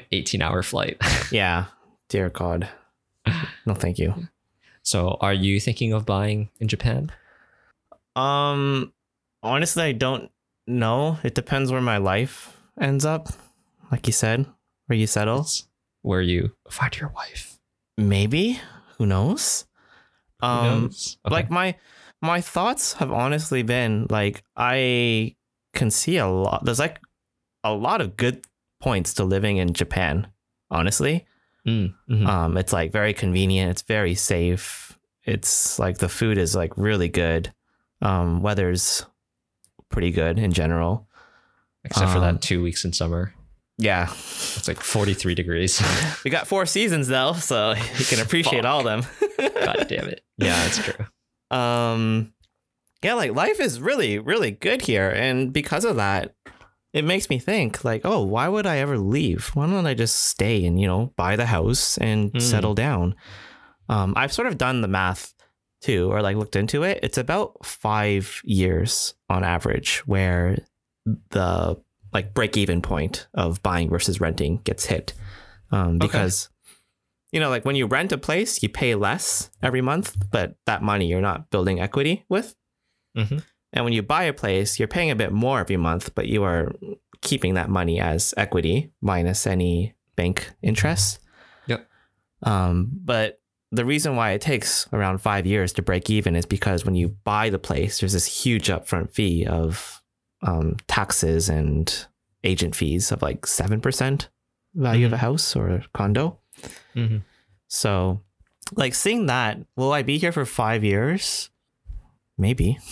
like 0.00 0.08
18 0.12 0.42
hour 0.42 0.62
flight. 0.62 0.96
Yeah. 1.32 1.66
Dear 2.08 2.28
God. 2.30 2.68
No, 3.66 3.74
thank 3.74 3.98
you. 3.98 4.14
so 4.82 5.16
are 5.20 5.32
you 5.34 5.60
thinking 5.60 5.92
of 5.92 6.04
buying 6.06 6.48
in 6.58 6.66
Japan? 6.68 7.12
Um, 8.16 8.92
honestly, 9.42 9.82
I 9.84 9.92
don't 9.92 10.30
know. 10.66 11.18
It 11.22 11.34
depends 11.34 11.70
where 11.70 11.80
my 11.80 11.98
life 11.98 12.56
ends 12.80 13.04
up. 13.04 13.28
Like 13.92 14.06
you 14.06 14.12
said, 14.12 14.46
where 14.86 14.98
you 14.98 15.06
settle. 15.06 15.40
It's 15.42 15.68
where 16.02 16.20
you 16.22 16.52
find 16.68 16.96
your 16.98 17.10
wife. 17.10 17.58
Maybe. 17.96 18.60
Who 18.98 19.06
knows? 19.06 19.66
Who 20.40 20.46
Um, 20.46 20.82
knows? 20.82 21.18
Okay. 21.26 21.32
like 21.34 21.50
my 21.50 21.76
my 22.22 22.40
thoughts 22.40 22.94
have 22.94 23.10
honestly 23.12 23.62
been 23.62 24.06
like 24.10 24.42
I 24.56 25.36
can 25.74 25.90
see 25.90 26.16
a 26.18 26.26
lot. 26.28 26.64
There's 26.64 26.78
like 26.78 27.00
a 27.64 27.72
lot 27.72 28.00
of 28.00 28.16
good 28.16 28.44
points 28.80 29.14
to 29.14 29.24
living 29.24 29.56
in 29.58 29.72
Japan. 29.74 30.26
Honestly, 30.70 31.26
Mm, 31.66 31.92
mhm. 32.08 32.26
um, 32.26 32.56
it's 32.56 32.72
like 32.72 32.90
very 32.90 33.12
convenient. 33.12 33.70
It's 33.70 33.82
very 33.82 34.14
safe. 34.14 34.98
It's 35.24 35.78
like 35.78 35.98
the 35.98 36.08
food 36.08 36.38
is 36.38 36.54
like 36.56 36.72
really 36.78 37.08
good. 37.08 37.52
Um, 38.00 38.40
weather's 38.40 39.04
pretty 39.90 40.10
good 40.10 40.38
in 40.38 40.52
general. 40.52 41.06
except 41.84 42.10
for 42.12 42.18
um, 42.18 42.22
that 42.24 42.42
two 42.42 42.62
weeks 42.62 42.84
in 42.86 42.92
summer. 42.94 43.34
Yeah, 43.76 44.08
It's 44.10 44.68
like 44.68 44.80
43 44.80 45.34
degrees. 45.34 45.82
we 46.24 46.30
got 46.30 46.46
four 46.46 46.64
seasons 46.66 47.08
though, 47.08 47.32
so 47.34 47.72
you 47.98 48.04
can 48.06 48.20
appreciate 48.20 48.64
all 48.64 48.80
of 48.80 48.84
them. 48.86 49.02
God 49.38 49.86
damn 49.88 50.08
it. 50.08 50.22
Yeah, 50.38 50.56
that's 50.62 50.78
true. 50.78 51.06
um 51.50 52.32
yeah 53.02 53.12
like 53.14 53.34
life 53.34 53.60
is 53.60 53.80
really 53.80 54.18
really 54.18 54.50
good 54.52 54.80
here 54.82 55.10
and 55.10 55.52
because 55.52 55.84
of 55.84 55.96
that 55.96 56.34
it 56.92 57.04
makes 57.04 57.30
me 57.30 57.38
think 57.38 57.84
like 57.84 58.02
oh 58.04 58.22
why 58.22 58.48
would 58.48 58.66
i 58.66 58.78
ever 58.78 58.98
leave 58.98 59.48
why 59.54 59.66
don't 59.66 59.86
i 59.86 59.94
just 59.94 60.16
stay 60.16 60.64
and 60.64 60.80
you 60.80 60.86
know 60.86 61.12
buy 61.16 61.36
the 61.36 61.46
house 61.46 61.96
and 61.98 62.32
Mm. 62.32 62.40
settle 62.42 62.74
down 62.74 63.14
um 63.88 64.12
i've 64.16 64.32
sort 64.32 64.48
of 64.48 64.58
done 64.58 64.80
the 64.80 64.88
math 64.88 65.34
too 65.82 66.10
or 66.12 66.20
like 66.22 66.36
looked 66.36 66.56
into 66.56 66.82
it 66.82 67.00
it's 67.02 67.18
about 67.18 67.64
five 67.64 68.40
years 68.44 69.14
on 69.28 69.44
average 69.44 70.02
where 70.06 70.58
the 71.30 71.80
like 72.12 72.34
break 72.34 72.56
even 72.56 72.82
point 72.82 73.28
of 73.34 73.62
buying 73.62 73.88
versus 73.88 74.20
renting 74.20 74.58
gets 74.64 74.84
hit 74.86 75.12
um 75.72 75.98
because 75.98 76.48
you 77.32 77.38
know, 77.38 77.48
like 77.48 77.64
when 77.64 77.76
you 77.76 77.86
rent 77.86 78.10
a 78.10 78.18
place, 78.18 78.60
you 78.60 78.68
pay 78.68 78.96
less 78.96 79.50
every 79.62 79.80
month, 79.80 80.16
but 80.32 80.56
that 80.66 80.82
money 80.82 81.06
you're 81.06 81.20
not 81.20 81.48
building 81.50 81.78
equity 81.78 82.24
with. 82.28 82.56
Mhm. 83.16 83.44
And 83.72 83.84
when 83.84 83.92
you 83.92 84.02
buy 84.02 84.24
a 84.24 84.32
place, 84.32 84.78
you're 84.78 84.88
paying 84.88 85.10
a 85.10 85.16
bit 85.16 85.32
more 85.32 85.60
every 85.60 85.76
month, 85.76 86.14
but 86.14 86.26
you 86.26 86.42
are 86.42 86.72
keeping 87.22 87.54
that 87.54 87.70
money 87.70 88.00
as 88.00 88.34
equity 88.36 88.90
minus 89.00 89.46
any 89.46 89.94
bank 90.16 90.50
interest. 90.62 91.20
Yep. 91.66 91.86
Um, 92.42 92.90
but 92.92 93.40
the 93.72 93.84
reason 93.84 94.16
why 94.16 94.32
it 94.32 94.40
takes 94.40 94.88
around 94.92 95.18
five 95.18 95.46
years 95.46 95.72
to 95.74 95.82
break 95.82 96.10
even 96.10 96.34
is 96.34 96.46
because 96.46 96.84
when 96.84 96.96
you 96.96 97.08
buy 97.24 97.50
the 97.50 97.58
place, 97.58 98.00
there's 98.00 98.12
this 98.14 98.26
huge 98.26 98.66
upfront 98.68 99.12
fee 99.12 99.46
of 99.46 100.02
um, 100.42 100.76
taxes 100.88 101.48
and 101.48 102.06
agent 102.42 102.74
fees 102.74 103.12
of 103.12 103.22
like 103.22 103.42
7% 103.42 104.26
value 104.74 105.06
of 105.06 105.12
a 105.12 105.18
house 105.18 105.54
or 105.54 105.68
a 105.68 105.84
condo. 105.94 106.38
Mhm. 106.96 107.22
So, 107.68 108.20
like 108.74 108.94
seeing 108.94 109.26
that, 109.26 109.58
will 109.76 109.92
I 109.92 110.02
be 110.02 110.18
here 110.18 110.32
for 110.32 110.44
five 110.44 110.82
years? 110.82 111.50
Maybe. 112.36 112.78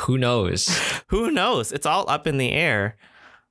Who 0.00 0.18
knows? 0.18 0.68
Who 1.08 1.30
knows? 1.30 1.72
It's 1.72 1.86
all 1.86 2.08
up 2.08 2.26
in 2.26 2.38
the 2.38 2.52
air. 2.52 2.96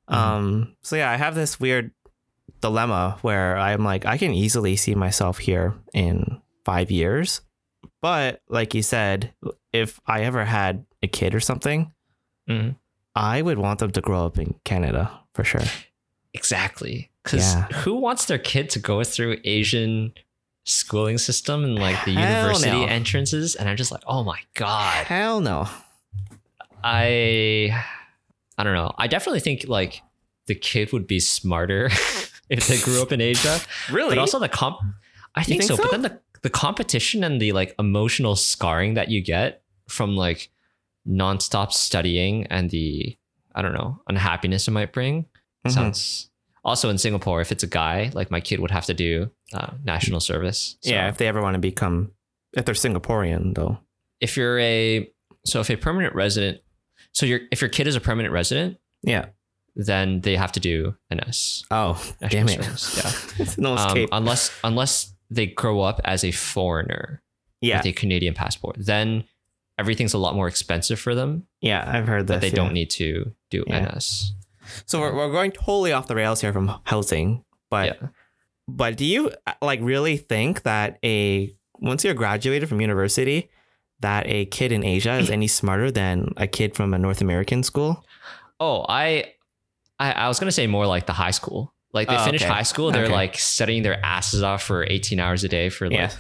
Um. 0.08 0.76
So 0.82 0.96
yeah, 0.96 1.12
I 1.12 1.16
have 1.18 1.36
this 1.36 1.60
weird 1.60 1.92
dilemma 2.62 3.18
where 3.22 3.58
I'm 3.58 3.84
like, 3.84 4.06
I 4.06 4.18
can 4.18 4.34
easily 4.34 4.76
see 4.76 4.96
myself 4.96 5.38
here 5.38 5.74
in 5.94 6.42
five 6.66 6.90
years, 6.92 7.42
but 8.02 8.42
like 8.50 8.74
you 8.74 8.82
said, 8.82 9.34
if 9.74 10.00
I 10.08 10.22
ever 10.22 10.44
had 10.46 10.86
a 11.04 11.08
kid 11.08 11.36
or 11.36 11.40
something, 11.40 11.92
Mhm. 12.50 12.76
I 13.16 13.42
would 13.42 13.58
want 13.60 13.80
them 13.80 13.92
to 13.92 14.02
grow 14.02 14.26
up 14.26 14.38
in 14.38 14.56
Canada 14.64 15.12
for 15.34 15.44
sure. 15.44 15.62
Exactly. 16.34 17.12
Because 17.24 17.54
Yeah. 17.56 17.64
who 17.84 17.96
wants 17.96 18.26
their 18.26 18.38
kid 18.40 18.70
to 18.72 18.80
go 18.80 19.04
through 19.04 19.38
Asian 19.44 20.14
schooling 20.66 21.18
system 21.18 21.64
and 21.64 21.76
like 21.78 22.04
the 22.06 22.14
Hell 22.14 22.30
university 22.48 22.72
no. 22.72 22.86
entrances? 22.86 23.56
And 23.56 23.68
I'm 23.70 23.78
just 23.78 23.92
like, 23.92 24.04
oh 24.08 24.24
my 24.24 24.40
God. 24.54 25.06
Hell 25.08 25.40
no. 25.42 25.68
I 26.90 27.78
I 28.58 28.64
don't 28.64 28.74
know. 28.74 28.94
I 28.98 29.08
definitely 29.08 29.42
think 29.42 29.66
like 29.68 30.02
the 30.48 30.56
kid 30.56 30.94
would 30.94 31.08
be 31.08 31.20
smarter 31.20 31.86
if 32.50 32.68
they 32.68 32.80
grew 32.80 33.02
up 33.02 33.12
in 33.12 33.22
Asia. 33.22 33.60
Really? 33.92 34.10
But 34.16 34.18
also 34.20 34.40
the 34.40 34.50
comp 34.50 34.78
I 35.36 35.44
think, 35.44 35.62
think 35.62 35.70
so, 35.70 35.76
so? 35.76 35.84
But 35.84 35.92
then 35.92 36.02
the 36.02 36.20
the 36.44 36.50
competition 36.50 37.24
and 37.24 37.42
the 37.42 37.52
like 37.52 37.76
emotional 37.80 38.36
scarring 38.36 38.94
that 38.96 39.10
you 39.10 39.22
get 39.22 39.62
from 39.90 40.16
like 40.16 40.50
nonstop 41.08 41.72
studying 41.74 42.46
and 42.48 42.70
the 42.70 43.18
I 43.56 43.62
don't 43.62 43.74
know, 43.74 44.02
unhappiness 44.08 44.68
it 44.68 44.72
might 44.72 44.94
bring 44.94 45.26
Mhm. 45.66 45.72
sounds 45.72 46.30
also 46.64 46.90
in 46.90 46.98
Singapore, 46.98 47.40
if 47.42 47.52
it's 47.52 47.64
a 47.64 47.68
guy, 47.68 48.12
like 48.14 48.30
my 48.30 48.42
kid 48.42 48.60
would 48.60 48.72
have 48.72 48.86
to 48.86 48.94
do 48.94 49.32
uh, 49.54 49.72
national 49.86 50.20
service. 50.20 50.78
So 50.82 50.92
yeah, 50.92 51.08
if 51.10 51.18
they 51.18 51.28
ever 51.28 51.42
want 51.42 51.56
to 51.56 51.60
become, 51.60 52.12
if 52.54 52.66
they're 52.66 52.76
Singaporean 52.76 53.56
though. 53.56 53.80
if 54.20 54.36
you're 54.38 54.60
a 54.60 55.10
so 55.46 55.60
if 55.62 55.70
a 55.70 55.76
permanent 55.78 56.14
resident, 56.14 56.60
so 57.12 57.26
your 57.26 57.42
if 57.52 57.62
your 57.62 57.70
kid 57.70 57.88
is 57.88 57.96
a 57.96 58.02
permanent 58.02 58.34
resident, 58.34 58.78
Yeah. 59.04 59.28
then 59.76 60.22
they 60.22 60.36
have 60.36 60.52
to 60.54 60.60
do 60.60 60.96
NS. 61.14 61.64
Oh, 61.72 61.94
National 62.22 62.48
damn 62.48 62.50
it. 62.60 62.64
service, 62.64 63.38
Yeah. 63.40 63.46
no 63.58 63.76
Um, 63.76 64.08
unless 64.12 64.52
unless 64.64 65.14
they 65.30 65.46
grow 65.48 65.82
up 65.82 66.00
as 66.06 66.24
a 66.24 66.32
foreigner 66.32 67.22
yeah. 67.62 67.78
with 67.78 67.86
a 67.88 67.94
Canadian 67.94 68.34
passport, 68.34 68.78
then 68.80 69.24
everything's 69.78 70.14
a 70.14 70.18
lot 70.18 70.36
more 70.36 70.48
expensive 70.48 71.00
for 71.00 71.14
them. 71.16 71.48
Yeah, 71.62 71.84
I've 71.86 72.08
heard 72.08 72.28
that. 72.28 72.36
But 72.36 72.42
they 72.42 72.48
yeah. 72.50 72.56
don't 72.56 72.74
need 72.74 72.90
to 72.92 73.34
do 73.50 73.64
Yeah. 73.68 73.92
NS. 73.96 74.34
So 74.86 75.00
we're, 75.00 75.16
we're 75.16 75.32
going 75.32 75.52
totally 75.52 75.92
off 75.94 76.08
the 76.08 76.16
rails 76.16 76.42
here 76.42 76.52
from 76.54 76.72
housing, 76.84 77.44
but 77.70 77.98
yeah. 78.02 78.08
but 78.68 78.98
do 78.98 79.06
you 79.06 79.32
uh, 79.46 79.54
like 79.62 79.80
really 79.82 80.18
think 80.18 80.64
that 80.64 80.98
a 81.04 81.54
once 81.80 82.04
you're 82.04 82.14
graduated 82.16 82.68
from 82.68 82.82
university, 82.82 83.50
that 84.02 84.28
a 84.28 84.46
kid 84.46 84.72
in 84.72 84.84
Asia 84.84 85.14
is 85.18 85.30
any 85.30 85.48
smarter 85.48 85.90
than 85.92 86.34
a 86.38 86.48
kid 86.48 86.76
from 86.76 86.94
a 86.94 86.98
North 86.98 87.22
American 87.22 87.64
school? 87.64 88.04
Oh, 88.60 88.86
I, 88.88 89.34
I, 90.00 90.12
I 90.14 90.28
was 90.28 90.40
gonna 90.40 90.52
say 90.52 90.68
more 90.68 90.86
like 90.86 91.06
the 91.06 91.14
high 91.14 91.32
school. 91.32 91.74
Like 91.94 92.08
they 92.10 92.16
Oh, 92.18 92.26
finish 92.26 92.42
okay. 92.44 92.52
high 92.52 92.64
school, 92.64 92.92
they're 92.92 93.06
Okay. 93.06 93.14
like 93.14 93.38
studying 93.40 93.82
their 93.84 94.04
asses 94.06 94.44
off 94.44 94.62
for 94.64 94.84
18 94.88 95.20
hours 95.20 95.44
a 95.44 95.48
day 95.48 95.70
for 95.70 95.90
like 95.90 95.98
Yeah. 95.98 96.12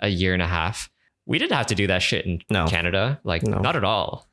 a 0.00 0.08
year 0.08 0.34
and 0.34 0.42
a 0.42 0.46
half. 0.46 0.90
We 1.26 1.38
didn't 1.38 1.52
have 1.56 1.66
to 1.68 1.74
do 1.74 1.86
that 1.86 2.02
shit 2.02 2.26
in 2.26 2.42
No. 2.50 2.66
Canada. 2.66 3.20
Like 3.24 3.42
No. 3.44 3.60
not 3.60 3.76
at 3.76 3.84
all. 3.84 4.26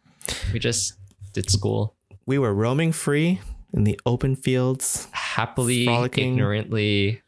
We 0.52 0.60
just 0.60 0.94
did 1.34 1.50
school 1.50 1.96
We 2.26 2.38
were 2.40 2.54
roaming 2.54 2.92
free 2.92 3.40
in 3.74 3.84
the 3.86 3.98
open 4.06 4.36
fields, 4.36 5.08
happily, 5.12 5.86
Frolicking. 5.86 6.34
ignorantly 6.34 7.22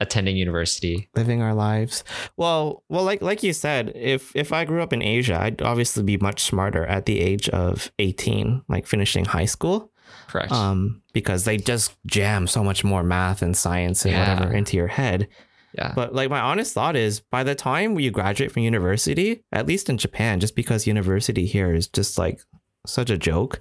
attending 0.00 0.36
university. 0.36 1.08
living 1.16 1.42
our 1.42 1.54
lives. 1.54 2.04
Well, 2.36 2.84
well, 2.88 3.02
like 3.04 3.22
like 3.22 3.42
you 3.42 3.52
said, 3.52 3.92
if 3.94 4.34
if 4.36 4.52
I 4.52 4.64
grew 4.64 4.82
up 4.82 4.92
in 4.92 5.02
Asia, 5.02 5.40
I'd 5.40 5.62
obviously 5.62 6.02
be 6.02 6.16
much 6.18 6.42
smarter 6.42 6.86
at 6.86 7.06
the 7.06 7.20
age 7.20 7.48
of 7.48 7.90
18, 7.98 8.62
like 8.68 8.86
finishing 8.86 9.24
high 9.24 9.46
school. 9.46 9.90
Correct. 10.28 10.52
Um, 10.52 11.02
because 11.12 11.44
they 11.44 11.56
just 11.56 11.96
jam 12.06 12.46
so 12.46 12.62
much 12.64 12.84
more 12.84 13.02
math 13.02 13.42
and 13.42 13.56
science 13.56 14.04
and 14.04 14.12
Yeah. 14.12 14.34
whatever 14.34 14.52
into 14.54 14.76
your 14.76 14.86
head. 14.88 15.28
yeah. 15.76 15.92
But 15.94 16.14
like 16.14 16.30
my 16.30 16.40
honest 16.40 16.74
thought 16.74 16.96
is 16.96 17.20
by 17.20 17.42
the 17.44 17.54
time 17.54 17.98
you 17.98 18.10
graduate 18.10 18.52
from 18.52 18.62
university, 18.62 19.44
at 19.52 19.66
least 19.66 19.88
in 19.88 19.98
Japan, 19.98 20.40
just 20.40 20.54
because 20.56 20.86
university 20.86 21.46
here 21.46 21.74
is 21.74 21.86
just 21.88 22.18
like 22.18 22.40
such 22.86 23.10
a 23.10 23.18
joke. 23.18 23.60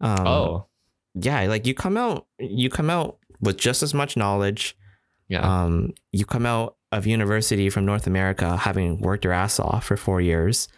Um, 0.00 0.26
oh, 0.26 0.66
yeah, 1.14 1.42
like 1.48 1.66
you 1.66 1.74
come 1.74 1.96
out 1.96 2.26
you 2.38 2.70
come 2.70 2.90
out 2.90 3.18
with 3.40 3.56
just 3.56 3.82
as 3.82 3.92
much 3.94 4.16
knowledge. 4.16 4.76
Yeah. 5.28 5.40
Um, 5.40 5.92
you 6.12 6.24
come 6.24 6.46
out 6.46 6.76
of 6.90 7.06
university 7.06 7.68
from 7.70 7.84
North 7.84 8.06
America 8.06 8.56
having 8.56 9.00
worked 9.00 9.24
your 9.24 9.32
ass 9.32 9.60
off 9.60 9.84
for 9.84 9.96
four 9.96 10.20
years. 10.20 10.68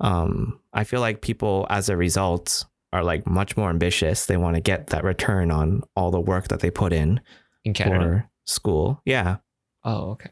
Um, 0.00 0.60
I 0.72 0.84
feel 0.84 1.00
like 1.00 1.20
people 1.20 1.66
as 1.68 1.88
a 1.88 1.96
result 1.96 2.64
are 2.92 3.04
like 3.04 3.26
much 3.26 3.56
more 3.56 3.70
ambitious. 3.70 4.26
They 4.26 4.36
want 4.36 4.54
to 4.54 4.60
get 4.60 4.88
that 4.88 5.04
return 5.04 5.50
on 5.50 5.82
all 5.96 6.10
the 6.10 6.20
work 6.20 6.48
that 6.48 6.60
they 6.60 6.70
put 6.70 6.92
in 6.92 7.20
in 7.64 7.74
Canada. 7.74 8.04
for 8.04 8.30
school. 8.44 9.02
Yeah. 9.04 9.38
oh, 9.84 10.10
okay. 10.12 10.30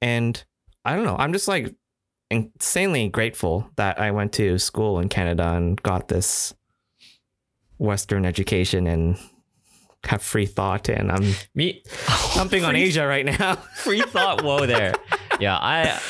And 0.00 0.42
I 0.84 0.94
don't 0.94 1.04
know. 1.04 1.16
I'm 1.18 1.32
just 1.32 1.48
like 1.48 1.74
insanely 2.30 3.08
grateful 3.08 3.68
that 3.76 4.00
I 4.00 4.10
went 4.10 4.32
to 4.34 4.58
school 4.58 4.98
in 4.98 5.08
Canada 5.08 5.54
and 5.54 5.80
got 5.82 6.08
this 6.08 6.54
Western 7.78 8.24
education 8.24 8.86
and 8.86 9.18
have 10.06 10.22
free 10.22 10.46
thought. 10.46 10.88
And 10.88 11.10
I'm 11.10 11.34
Me 11.54 11.82
jumping 12.34 12.64
on 12.64 12.76
Asia 12.76 13.06
right 13.06 13.24
now. 13.24 13.56
Free 13.76 14.02
thought. 14.02 14.42
Whoa, 14.42 14.66
there. 14.66 14.94
Yeah, 15.40 15.56
I. 15.56 16.00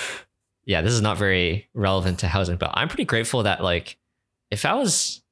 Yeah, 0.65 0.83
this 0.83 0.93
is 0.93 1.01
not 1.01 1.17
very 1.17 1.69
relevant 1.75 2.19
to 2.21 2.29
housing, 2.29 2.57
but 2.57 2.71
I'm 2.75 2.89
pretty 2.89 3.05
grateful 3.05 3.45
that 3.45 3.63
like, 3.63 3.99
if 4.51 4.65
I 4.65 4.75
was, 4.75 5.23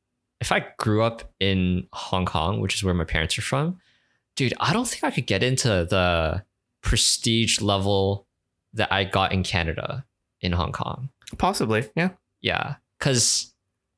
if 0.40 0.52
I 0.52 0.66
grew 0.78 1.02
up 1.02 1.33
in 1.40 1.88
Hong 1.92 2.25
Kong, 2.25 2.61
which 2.61 2.75
is 2.75 2.85
where 2.85 2.94
my 2.94 3.04
parents 3.04 3.37
are 3.38 3.42
from, 3.42 3.80
dude, 4.37 4.54
I 4.61 4.73
don't 4.73 4.87
think 4.87 5.02
I 5.02 5.11
could 5.11 5.26
get 5.26 5.42
into 5.42 5.68
the 5.68 6.44
prestige 6.83 7.61
level 7.61 8.26
that 8.75 8.92
I 8.92 9.04
got 9.04 9.33
in 9.33 9.42
Canada 9.42 10.04
in 10.40 10.52
Hong 10.52 10.73
Kong. 10.73 11.09
Possibly. 11.38 11.88
Yeah. 11.97 12.11
Yeah, 12.40 12.76
because 12.99 13.54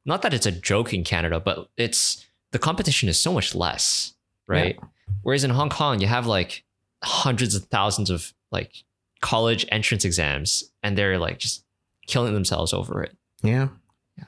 not 0.06 0.22
that 0.22 0.32
it's 0.32 0.46
a 0.46 0.52
joke 0.52 0.94
in 0.94 1.02
Canada, 1.04 1.40
but 1.40 1.68
it's 1.76 2.24
the 2.52 2.58
competition 2.58 3.08
is 3.08 3.18
so 3.20 3.32
much 3.32 3.54
less, 3.54 4.14
right? 4.46 4.78
Whereas 5.22 5.44
in 5.44 5.50
Hong 5.50 5.70
Kong, 5.70 6.00
you 6.00 6.06
have 6.06 6.26
like 6.26 6.64
hundreds 7.02 7.54
of 7.54 7.64
thousands 7.64 8.10
of 8.10 8.32
like 8.50 8.84
college 9.20 9.66
entrance 9.70 10.04
exams, 10.04 10.70
and 10.82 10.96
they're 10.96 11.18
like 11.18 11.38
just 11.38 11.64
killing 12.06 12.34
themselves 12.34 12.72
over 12.72 13.02
it. 13.02 13.16
Yeah. 13.42 13.68
Yeah. 14.16 14.24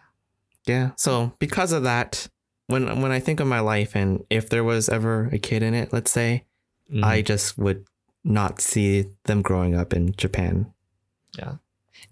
Yeah. 0.67 0.91
So 0.97 1.33
because 1.39 1.73
of 1.73 1.85
that, 1.85 2.29
when 2.67 3.01
when 3.01 3.13
I 3.13 3.21
think 3.21 3.41
of 3.41 3.47
my 3.47 3.61
life 3.61 3.95
and 3.95 4.25
if 4.31 4.49
there 4.51 4.65
was 4.65 4.89
ever 4.89 5.29
a 5.33 5.39
kid 5.39 5.63
in 5.63 5.75
it, 5.75 5.93
let's 5.93 6.11
say, 6.11 6.45
Mhm. 6.93 7.05
I 7.05 7.23
just 7.23 7.59
would 7.59 7.85
not 8.25 8.61
see 8.61 9.07
them 9.25 9.43
growing 9.43 9.75
up 9.75 9.93
in 9.93 10.13
Japan. 10.17 10.73
Yeah. 11.39 11.55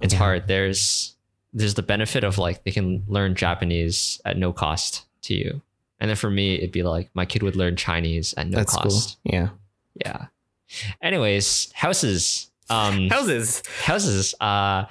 It's 0.01 0.13
yeah. 0.15 0.19
hard. 0.19 0.47
There's 0.47 1.17
there's 1.53 1.75
the 1.75 1.83
benefit 1.83 2.25
of 2.25 2.39
like 2.39 2.65
they 2.65 2.71
can 2.71 3.03
learn 3.09 3.35
Japanese 3.35 4.21
at 4.25 4.37
no 4.37 4.53
cost 4.53 5.07
to 5.23 5.35
you, 5.35 5.63
and 6.01 6.09
then 6.11 6.17
for 6.17 6.31
me, 6.31 6.57
it'd 6.57 6.73
be 6.73 6.83
like 6.83 7.11
my 7.15 7.25
kid 7.25 7.43
would 7.43 7.57
learn 7.57 7.77
Chinese 7.77 8.35
at 8.37 8.47
no 8.49 8.57
That's 8.57 8.75
cost. 8.77 9.19
cool. 9.25 9.33
Yeah. 9.35 9.49
Yeah. 10.05 10.27
Anyways, 11.03 11.73
houses. 11.73 12.51
Um, 12.69 13.09
Houses. 13.11 13.63
houses 13.85 14.35
uh 14.41 14.87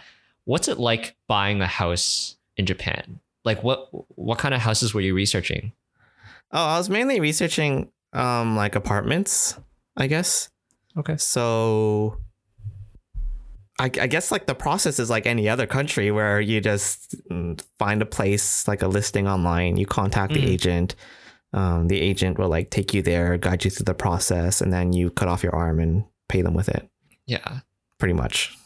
what's 0.45 0.69
it 0.69 0.79
like 0.79 1.13
buying 1.27 1.59
a 1.61 1.67
house 1.67 2.37
in 2.55 2.65
japan 2.65 3.19
like 3.43 3.63
what 3.63 3.89
what 4.17 4.37
kind 4.37 4.53
of 4.53 4.61
houses 4.61 4.93
were 4.93 5.01
you 5.01 5.13
researching 5.13 5.73
Oh, 6.53 6.63
I 6.63 6.77
was 6.77 6.89
mainly 6.89 7.19
researching 7.19 7.91
um 8.13 8.55
like 8.55 8.75
apartments, 8.75 9.59
I 9.97 10.07
guess. 10.07 10.49
okay 10.97 11.17
So 11.17 12.17
I, 13.79 13.85
I 13.85 14.07
guess 14.07 14.31
like 14.31 14.45
the 14.45 14.55
process 14.55 14.99
is 14.99 15.09
like 15.09 15.25
any 15.25 15.49
other 15.49 15.67
country 15.67 16.09
where 16.11 16.39
you 16.39 16.61
just 16.61 17.13
find 17.77 18.01
a 18.01 18.05
place 18.05 18.67
like 18.67 18.81
a 18.81 18.87
listing 18.87 19.27
online 19.27 19.75
you 19.77 19.85
contact 19.85 20.31
the 20.33 20.39
Mm. 20.41 20.49
agent 20.49 20.95
um, 21.53 21.87
the 21.87 21.99
agent 22.01 22.37
will 22.37 22.49
like 22.49 22.69
take 22.69 22.93
you 22.93 23.01
there 23.01 23.37
guide 23.37 23.63
you 23.65 23.71
through 23.71 23.83
the 23.85 23.93
process 23.93 24.61
and 24.61 24.71
then 24.73 24.93
you 24.93 25.09
cut 25.09 25.27
off 25.27 25.43
your 25.43 25.55
arm 25.55 25.79
and 25.79 26.03
pay 26.29 26.41
them 26.41 26.53
with 26.53 26.67
it. 26.69 26.89
Yeah. 27.27 27.59
Pretty 27.97 28.13
much. 28.13 28.57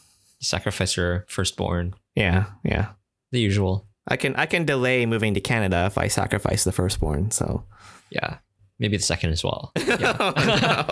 Sacrifice 0.41 0.95
your 0.97 1.25
firstborn. 1.27 1.93
Yeah 2.15 2.45
yeah. 2.63 2.89
The 3.31 3.39
usual. 3.39 3.87
I 4.07 4.15
can 4.17 4.35
i 4.37 4.45
can 4.47 4.65
delay 4.65 5.05
moving 5.05 5.33
to 5.35 5.41
canada 5.41 5.85
if 5.85 5.97
i 5.99 6.07
sacrifice 6.07 6.63
the 6.63 6.71
firstborn 6.71 7.31
so. 7.31 7.63
Yeah. 8.11 8.37
Maybe 8.79 8.97
the 8.97 9.03
second 9.03 9.31
as 9.31 9.43
well. 9.43 9.71
Oh, 9.77 10.33
no. 10.37 10.85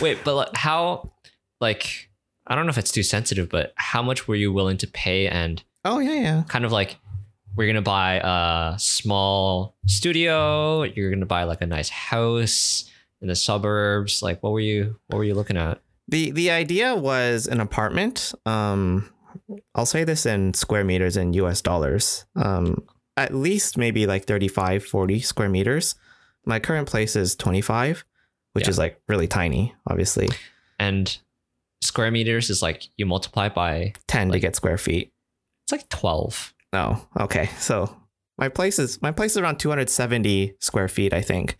wait 0.02 0.18
but 0.24 0.34
like, 0.34 0.56
how 0.56 1.12
like 1.60 2.08
i 2.46 2.54
don't 2.54 2.66
know 2.66 2.70
if 2.70 2.78
it's 2.78 2.92
too 2.92 3.02
sensitive 3.02 3.48
but 3.48 3.72
how 3.76 4.02
much 4.02 4.26
were 4.28 4.34
you 4.34 4.52
willing 4.52 4.76
to 4.76 4.86
pay 4.86 5.26
and 5.28 5.62
oh 5.84 5.98
yeah 5.98 6.14
yeah 6.20 6.42
kind 6.48 6.64
of 6.64 6.72
like 6.72 6.96
we're 7.56 7.66
gonna 7.66 7.82
buy 7.82 8.20
a 8.24 8.78
small 8.78 9.74
studio 9.86 10.82
you're 10.82 11.10
gonna 11.10 11.26
buy 11.26 11.44
like 11.44 11.60
a 11.62 11.66
nice 11.66 11.88
house 11.88 12.90
in 13.20 13.28
the 13.28 13.36
suburbs 13.36 14.22
like 14.22 14.42
what 14.42 14.52
were 14.52 14.60
you 14.60 14.96
what 15.08 15.18
were 15.18 15.24
you 15.24 15.34
looking 15.34 15.56
at 15.56 15.80
The 16.08 16.30
the 16.32 16.50
idea 16.50 16.94
was 16.96 17.46
an 17.46 17.60
apartment. 17.60 18.34
Um, 18.44 19.08
I'll 19.74 19.86
say 19.86 20.02
this 20.04 20.26
in 20.26 20.52
square 20.54 20.84
meters 20.84 21.16
in 21.16 21.32
US 21.34 21.62
dollars. 21.62 22.26
Um, 22.34 22.82
at 23.16 23.32
least 23.32 23.78
maybe 23.78 24.06
like 24.06 24.24
35, 24.26 24.84
40 24.84 25.20
square 25.20 25.48
meters. 25.48 25.94
My 26.44 26.58
current 26.58 26.88
place 26.88 27.14
is 27.14 27.36
25, 27.36 28.04
which 28.54 28.64
Yeah. 28.64 28.70
is 28.70 28.78
like 28.78 29.00
really 29.08 29.28
tiny, 29.28 29.74
obviously. 29.86 30.28
and 30.78 31.16
square 31.82 32.10
meters 32.10 32.48
is 32.48 32.62
like 32.62 32.84
you 32.96 33.04
multiply 33.04 33.48
by 33.48 33.92
10 34.06 34.30
to 34.32 34.38
get 34.38 34.56
square 34.56 34.78
feet. 34.78 35.10
it's 35.64 35.72
like 35.72 35.88
12 35.90 36.54
Oh, 36.74 37.06
okay. 37.20 37.50
So 37.58 37.94
my 38.38 38.48
place 38.48 38.78
is 38.78 39.02
my 39.02 39.12
place 39.12 39.32
is 39.32 39.36
around 39.38 39.58
270 39.58 40.54
square 40.58 40.88
feet, 40.88 41.12
I 41.12 41.20
think. 41.20 41.58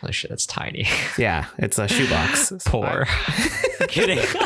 holy 0.00 0.12
shit 0.12 0.30
that's 0.30 0.46
tiny 0.46 0.86
Yeah, 1.18 1.46
it's 1.58 1.80
a 1.80 1.88
shoebox. 1.88 2.52
poor 2.66 3.06
kidding 3.88 4.18
so 4.18 4.38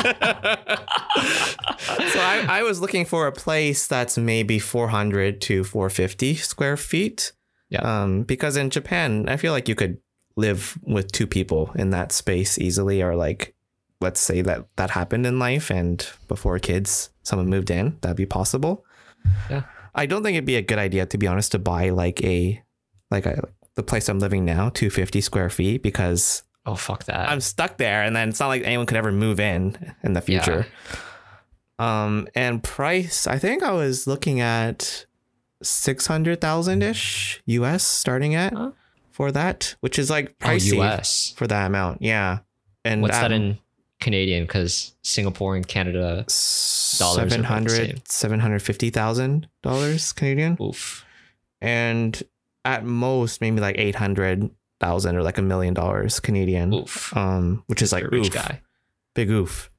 I, 2.19 2.45
I 2.49 2.63
was 2.63 2.81
looking 2.81 3.05
for 3.05 3.27
a 3.27 3.31
place 3.31 3.87
that's 3.87 4.17
maybe 4.17 4.59
400 4.59 5.41
to 5.41 5.63
450 5.63 6.35
square 6.35 6.77
feet. 6.77 7.31
Yeah. 7.69 8.03
Um, 8.03 8.23
because 8.23 8.57
in 8.57 8.69
Japan, 8.69 9.27
I 9.27 9.37
feel 9.37 9.51
like 9.51 9.67
you 9.67 9.75
could 9.75 9.97
live 10.35 10.77
with 10.83 11.11
two 11.11 11.27
people 11.27 11.71
in 11.75 11.89
that 11.91 12.11
space 12.11 12.57
easily, 12.57 13.01
or 13.01 13.15
like, 13.15 13.53
let's 14.01 14.19
say 14.19 14.41
that 14.41 14.67
that 14.75 14.91
happened 14.91 15.25
in 15.25 15.39
life 15.39 15.69
and 15.69 16.07
before 16.27 16.59
kids, 16.59 17.09
someone 17.23 17.47
moved 17.49 17.71
in, 17.71 17.97
that'd 18.01 18.17
be 18.17 18.25
possible. 18.25 18.85
Yeah. 19.49 19.63
I 19.95 20.05
don't 20.05 20.23
think 20.23 20.35
it'd 20.35 20.45
be 20.45 20.55
a 20.55 20.61
good 20.61 20.77
idea, 20.77 21.05
to 21.07 21.17
be 21.17 21.27
honest, 21.27 21.51
to 21.53 21.59
buy 21.59 21.89
like 21.89 22.23
a, 22.23 22.61
like 23.09 23.25
a, 23.25 23.47
the 23.75 23.83
place 23.83 24.07
I'm 24.09 24.19
living 24.19 24.45
now, 24.45 24.69
250 24.69 25.21
square 25.21 25.49
feet, 25.49 25.81
because 25.81 26.43
oh 26.65 26.75
fuck 26.75 27.05
that 27.05 27.29
I'm 27.29 27.41
stuck 27.41 27.77
there, 27.77 28.03
and 28.03 28.15
then 28.15 28.29
it's 28.29 28.39
not 28.39 28.47
like 28.47 28.63
anyone 28.63 28.85
could 28.85 28.97
ever 28.97 29.11
move 29.11 29.39
in 29.39 29.93
in 30.03 30.13
the 30.13 30.21
future. 30.21 30.67
yeah. 31.79 32.03
Um, 32.05 32.27
and 32.33 32.63
price, 32.63 33.27
I 33.27 33.37
think 33.37 33.61
I 33.63 33.71
was 33.71 34.07
looking 34.07 34.39
at 34.39 35.05
six 35.63 36.07
hundred 36.07 36.41
thousand 36.41 36.83
ish 36.83 37.41
US 37.45 37.83
starting 37.83 38.35
at 38.35 38.53
Huh? 38.53 38.71
for 39.11 39.31
that, 39.31 39.75
which 39.79 39.97
is 39.99 40.09
like 40.09 40.35
oh 40.41 40.45
pricey 40.47 40.79
us 40.79 41.33
for 41.37 41.47
that 41.47 41.65
amount. 41.67 42.01
Yeah, 42.01 42.39
and 42.83 43.01
what's 43.01 43.15
that 43.17 43.31
um, 43.31 43.41
in 43.41 43.57
canadian 43.99 44.43
because 44.43 44.93
singapore 45.01 45.55
and 45.55 45.67
canada 45.67 46.23
dollars 46.27 47.01
are 47.01 47.19
about 47.19 47.25
the 47.25 47.31
700 47.31 47.69
same. 47.69 48.01
750,000 48.05 49.47
dollars 49.63 50.13
Canadian 50.13 50.57
oof 50.61 51.05
and 51.61 52.21
at 52.63 52.85
most 52.85 53.41
maybe 53.41 53.59
like 53.59 53.77
800,000 53.77 55.15
or 55.15 55.23
like 55.23 55.37
a 55.37 55.41
million 55.41 55.73
dollars 55.73 56.19
Canadian 56.19 56.73
oof 56.73 57.15
um 57.17 57.63
which 57.67 57.81
is 57.81 57.91
like 57.91 58.01
You're 58.01 58.09
a 58.09 58.17
rich 58.17 58.27
oof. 58.27 58.33
guy 58.33 58.61
big 59.17 59.31
oof. 59.31 59.71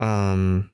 Um, 0.00 0.70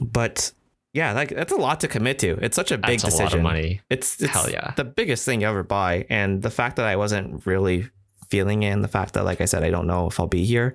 but 0.00 0.52
yeah, 0.92 1.12
like 1.12 1.30
that's 1.30 1.52
a 1.52 1.56
lot 1.56 1.80
to 1.80 1.88
commit 1.88 2.18
to. 2.20 2.38
It's 2.42 2.54
such 2.54 2.70
a 2.70 2.76
big 2.78 3.00
That's 3.00 3.04
a 3.04 3.06
decision. 3.06 3.24
lot 3.24 3.34
of 3.34 3.42
money. 3.42 3.80
It's, 3.90 4.20
it's 4.20 4.30
Hell 4.30 4.50
yeah. 4.50 4.74
the 4.76 4.84
biggest 4.84 5.24
thing 5.24 5.40
you 5.40 5.48
ever 5.48 5.64
buy, 5.64 6.06
and 6.10 6.42
the 6.42 6.50
fact 6.50 6.76
that 6.76 6.86
I 6.86 6.96
wasn't 6.96 7.44
really 7.46 7.88
feeling 8.28 8.62
it, 8.62 8.68
and 8.68 8.84
the 8.84 8.88
fact 8.88 9.14
that, 9.14 9.24
like 9.24 9.40
I 9.40 9.46
said, 9.46 9.64
I 9.64 9.70
don't 9.70 9.86
know 9.86 10.06
if 10.06 10.20
I'll 10.20 10.26
be 10.26 10.44
here, 10.44 10.74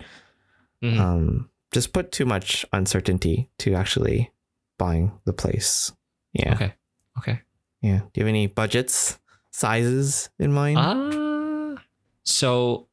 Mhm. 0.84 1.00
um, 1.00 1.50
just 1.72 1.93
put 1.93 2.12
too 2.12 2.26
much 2.26 2.65
uncertainty 2.74 3.50
to 3.60 3.74
actually 3.74 4.32
buying 4.78 5.12
the 5.26 5.34
place. 5.34 5.91
Yeah, 6.34 6.54
Okay. 6.56 6.74
Okay. 7.17 7.41
yeah. 7.82 8.00
Do 8.12 8.19
you 8.19 8.24
have 8.24 8.28
any 8.28 8.48
budgets, 8.48 9.19
sizes 9.52 10.30
in 10.39 10.52
mind? 10.52 10.78
Uh, 10.78 11.80
so 12.24 12.88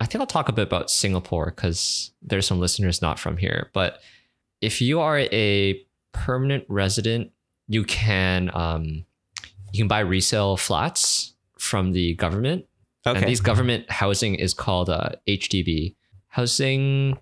I 0.00 0.06
think 0.06 0.20
I'll 0.20 0.26
talk 0.26 0.48
a 0.48 0.52
bit 0.52 0.66
about 0.66 0.90
Singapore 0.90 1.46
because 1.54 2.12
there's 2.22 2.46
some 2.46 2.60
listeners 2.60 3.00
not 3.02 3.18
from 3.18 3.36
here. 3.36 3.70
But 3.72 4.00
if 4.60 4.80
you 4.80 5.00
are 5.00 5.18
a 5.18 5.80
permanent 6.12 6.64
resident, 6.68 7.30
you 7.68 7.84
can 7.84 8.50
um, 8.54 9.04
you 9.72 9.78
can 9.82 9.88
buy 9.88 10.00
resale 10.00 10.56
flats 10.56 11.34
from 11.58 11.92
the 11.92 12.14
government. 12.14 12.66
okay. 13.06 13.18
And 13.18 13.28
these 13.28 13.40
government 13.40 13.90
housing 13.90 14.34
is 14.36 14.54
called 14.54 14.88
uh, 14.90 15.10
HDB, 15.26 15.94
Housing 16.36 17.18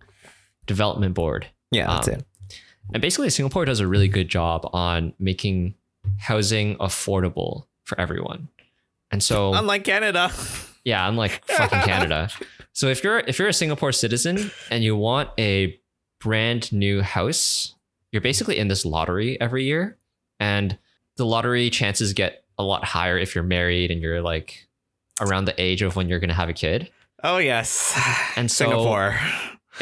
Development 0.67 1.15
Board. 1.15 1.47
yeah, 1.71 1.87
that's 1.87 2.09
um, 2.09 2.15
it. 2.15 2.25
And 2.93 3.01
basically, 3.01 3.31
Singapore 3.31 3.65
does 3.65 3.79
a 3.79 3.87
really 3.87 4.09
good 4.09 4.29
job 4.29 4.69
on 4.73 5.15
making 5.21 5.77
housing 6.19 6.77
affordable 6.79 7.67
for 7.85 7.99
everyone. 8.01 8.49
And 9.13 9.23
so, 9.23 9.55
Unlike 9.55 9.85
Canada. 9.85 10.33
yeah, 10.85 11.09
unlike 11.09 11.45
fucking 11.47 11.83
Canada. 11.83 12.29
So 12.73 12.89
if 12.89 13.05
you're 13.05 13.21
if 13.21 13.39
you're 13.39 13.47
a 13.47 13.53
Singapore 13.53 13.93
citizen 13.93 14.51
and 14.69 14.83
you 14.83 14.97
want 14.97 15.31
a 15.39 15.79
brand 16.19 16.73
new 16.73 17.01
house, 17.01 17.77
you're 18.11 18.21
basically 18.21 18.59
in 18.59 18.67
this 18.67 18.85
lottery 18.85 19.41
every 19.41 19.63
year, 19.63 19.97
and 20.41 20.77
the 21.17 21.25
lottery 21.25 21.71
chances 21.71 22.15
get 22.15 22.43
a 22.59 22.65
lot 22.65 22.85
higher 22.85 23.17
if 23.17 23.37
you're 23.37 23.45
married 23.45 23.93
and 23.93 24.03
you're 24.03 24.23
like 24.23 24.67
around 25.21 25.45
the 25.45 25.55
age 25.63 25.83
of 25.83 25.95
when 25.95 26.09
you're 26.09 26.19
gonna 26.19 26.35
have 26.35 26.49
a 26.49 26.53
kid. 26.53 26.91
Oh 27.25 27.39
yes, 27.39 27.99
And 28.37 28.51
so- 28.51 28.65
Singapore. 28.67 29.19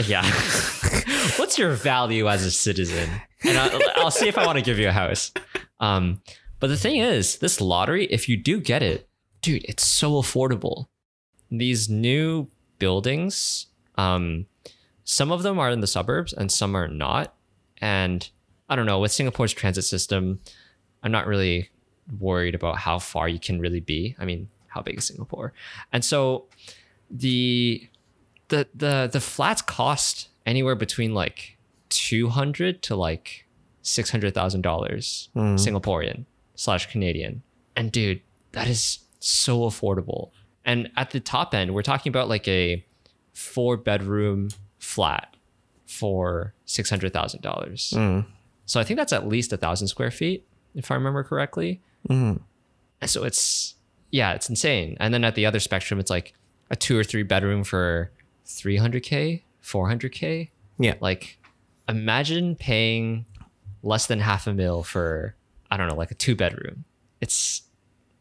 Yeah. 0.06 0.24
What's 1.36 1.58
your 1.58 1.72
value 1.72 2.26
as 2.26 2.46
a 2.46 2.50
citizen? 2.50 3.10
And 3.44 3.58
I'll, 3.58 3.80
I'll 3.96 4.10
see 4.10 4.26
if 4.26 4.38
I 4.38 4.46
want 4.46 4.56
to 4.56 4.64
give 4.64 4.78
you 4.78 4.88
a 4.88 4.92
house. 4.92 5.32
Um, 5.80 6.22
but 6.60 6.68
the 6.68 6.78
thing 6.78 6.96
is, 6.96 7.36
this 7.40 7.60
lottery, 7.60 8.06
if 8.06 8.26
you 8.26 8.38
do 8.38 8.58
get 8.58 8.82
it, 8.82 9.06
dude, 9.42 9.66
it's 9.68 9.84
so 9.84 10.12
affordable. 10.12 10.86
These 11.50 11.90
new 11.90 12.48
buildings, 12.78 13.66
um, 13.96 14.46
some 15.04 15.30
of 15.30 15.42
them 15.42 15.58
are 15.58 15.70
in 15.70 15.80
the 15.80 15.86
suburbs 15.86 16.32
and 16.32 16.50
some 16.50 16.74
are 16.74 16.88
not. 16.88 17.34
And 17.82 18.26
I 18.70 18.76
don't 18.76 18.86
know, 18.86 18.98
with 18.98 19.12
Singapore's 19.12 19.52
transit 19.52 19.84
system, 19.84 20.40
I'm 21.02 21.12
not 21.12 21.26
really 21.26 21.68
worried 22.18 22.54
about 22.54 22.78
how 22.78 22.98
far 22.98 23.28
you 23.28 23.38
can 23.38 23.60
really 23.60 23.80
be. 23.80 24.16
I 24.18 24.24
mean, 24.24 24.48
how 24.68 24.80
big 24.80 24.96
is 24.96 25.04
Singapore? 25.04 25.52
And 25.92 26.02
so 26.02 26.46
the 27.12 27.88
the 28.48 28.66
the 28.74 29.08
the 29.12 29.20
flats 29.20 29.62
cost 29.62 30.28
anywhere 30.46 30.74
between 30.74 31.14
like 31.14 31.58
two 31.88 32.28
hundred 32.30 32.82
to 32.82 32.96
like 32.96 33.46
six 33.82 34.10
hundred 34.10 34.34
thousand 34.34 34.62
dollars 34.62 35.28
Hmm. 35.34 35.56
Singaporean 35.56 36.24
slash 36.54 36.90
Canadian. 36.90 37.42
And 37.76 37.92
dude, 37.92 38.22
that 38.52 38.66
is 38.68 39.00
so 39.20 39.60
affordable. 39.60 40.30
And 40.64 40.90
at 40.96 41.10
the 41.10 41.20
top 41.20 41.54
end, 41.54 41.74
we're 41.74 41.82
talking 41.82 42.10
about 42.10 42.28
like 42.28 42.46
a 42.48 42.84
four 43.34 43.76
bedroom 43.76 44.50
flat 44.78 45.36
for 45.86 46.54
six 46.64 46.88
hundred 46.88 47.12
thousand 47.12 47.42
dollars. 47.42 47.92
Mm. 47.96 48.26
So 48.64 48.80
I 48.80 48.84
think 48.84 48.96
that's 48.96 49.12
at 49.12 49.26
least 49.28 49.52
a 49.52 49.56
thousand 49.56 49.88
square 49.88 50.10
feet, 50.10 50.46
if 50.74 50.90
I 50.90 50.94
remember 50.94 51.22
correctly. 51.24 51.80
Mm. 52.08 52.40
And 53.00 53.10
so 53.10 53.24
it's 53.24 53.74
yeah, 54.10 54.32
it's 54.32 54.48
insane. 54.48 54.96
And 55.00 55.12
then 55.12 55.24
at 55.24 55.34
the 55.34 55.46
other 55.46 55.60
spectrum, 55.60 55.98
it's 55.98 56.10
like 56.10 56.34
a 56.72 56.76
two 56.76 56.98
or 56.98 57.04
three 57.04 57.22
bedroom 57.22 57.62
for 57.62 58.10
300k, 58.46 59.42
400k. 59.62 60.48
Yeah. 60.78 60.94
Like 61.00 61.38
imagine 61.88 62.56
paying 62.56 63.24
less 63.84 64.06
than 64.06 64.18
half 64.18 64.46
a 64.48 64.52
mil 64.54 64.82
for 64.82 65.36
I 65.70 65.76
don't 65.76 65.88
know, 65.88 65.94
like 65.94 66.10
a 66.10 66.14
two 66.14 66.34
bedroom. 66.34 66.84
It's 67.20 67.62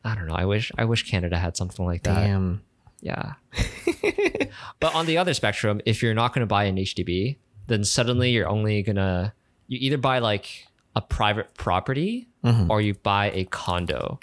I 0.04 0.14
don't 0.16 0.28
know. 0.28 0.36
I 0.36 0.46
wish 0.46 0.72
I 0.78 0.86
wish 0.86 1.10
Canada 1.10 1.38
had 1.38 1.58
something 1.58 1.86
like 1.86 2.04
that. 2.04 2.16
Damn. 2.16 2.62
Yeah. 3.02 3.34
but 4.80 4.94
on 4.96 5.06
the 5.06 5.18
other 5.18 5.34
spectrum, 5.34 5.82
if 5.86 6.02
you're 6.04 6.14
not 6.14 6.34
going 6.34 6.42
to 6.42 6.48
buy 6.48 6.66
an 6.66 6.76
HDB, 6.78 7.38
then 7.68 7.84
suddenly 7.84 8.32
you're 8.32 8.48
only 8.48 8.84
going 8.84 8.96
to 8.98 9.34
you 9.68 9.78
either 9.82 9.98
buy 9.98 10.20
like 10.20 10.68
a 10.96 11.02
private 11.02 11.54
property 11.56 12.28
Mhm. 12.44 12.70
or 12.70 12.82
you 12.82 12.94
buy 12.96 13.32
a 13.32 13.46
condo. 13.46 14.20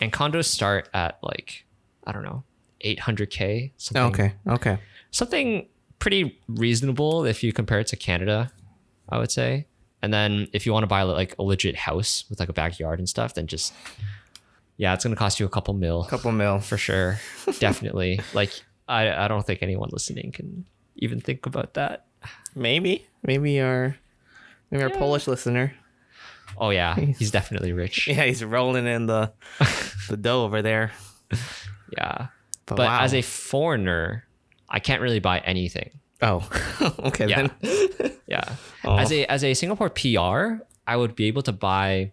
And 0.00 0.12
condos 0.12 0.44
start 0.46 0.88
at 0.94 1.18
like 1.22 1.64
I 2.06 2.12
don't 2.12 2.22
know, 2.22 2.44
800k, 2.84 3.72
something 3.76 4.02
Okay. 4.26 4.34
Okay. 4.48 4.78
something 5.10 5.68
pretty 5.98 6.38
reasonable 6.48 7.24
if 7.24 7.42
you 7.42 7.52
compare 7.52 7.80
it 7.80 7.86
to 7.88 7.96
Canada, 7.96 8.52
I 9.08 9.18
would 9.18 9.30
say. 9.30 9.66
And 10.02 10.12
then 10.12 10.48
if 10.52 10.66
you 10.66 10.72
want 10.72 10.82
to 10.84 10.86
buy 10.88 11.02
like 11.02 11.34
a 11.38 11.42
legit 11.42 11.74
house 11.74 12.24
with 12.28 12.38
like 12.38 12.48
a 12.48 12.52
backyard 12.52 12.98
and 12.98 13.08
stuff, 13.08 13.34
then 13.34 13.46
just 13.46 13.72
yeah, 14.76 14.92
it's 14.94 15.04
gonna 15.04 15.16
cost 15.16 15.40
you 15.40 15.46
a 15.46 15.48
couple 15.48 15.72
mil 15.74 16.04
Couple 16.04 16.32
mil. 16.32 16.60
for 16.60 16.76
sure. 16.76 17.18
Definitely. 17.58 18.20
like 18.34 18.52
I 18.86 19.10
I 19.24 19.26
don't 19.28 19.44
think 19.46 19.62
anyone 19.62 19.88
listening 19.90 20.32
can 20.32 20.66
even 20.96 21.20
think 21.20 21.46
about 21.46 21.74
that. 21.74 22.06
Maybe. 22.54 23.06
Maybe 23.22 23.60
our 23.60 23.96
maybe 24.70 24.82
our 24.84 24.90
Polish 24.90 25.26
listener. 25.26 25.74
Oh 26.58 26.70
yeah, 26.70 26.94
he's 26.94 27.30
definitely 27.30 27.72
rich. 27.72 28.06
Yeah, 28.08 28.24
he's 28.26 28.44
rolling 28.44 28.86
in 28.86 29.06
the 29.06 29.32
the 30.08 30.16
dough 30.16 30.44
over 30.44 30.60
there. 30.62 30.92
Yeah. 31.96 32.28
But, 32.66 32.76
But 32.76 32.86
wow. 32.88 33.00
as 33.02 33.14
a 33.14 33.22
foreigner, 33.22 34.24
I 34.68 34.80
can't 34.80 35.00
really 35.00 35.20
buy 35.20 35.38
anything. 35.40 35.90
oh, 36.22 36.48
okay 37.00 37.28
Yeah. 37.28 37.48
then. 37.62 38.12
Yeah. 38.26 38.56
Oh. 38.84 38.96
As 38.98 39.12
a 39.12 39.24
as 39.26 39.44
a 39.44 39.54
Singapore 39.54 39.88
PR, 39.88 40.64
I 40.86 40.96
would 40.96 41.14
be 41.14 41.26
able 41.26 41.42
to 41.42 41.52
buy 41.52 42.10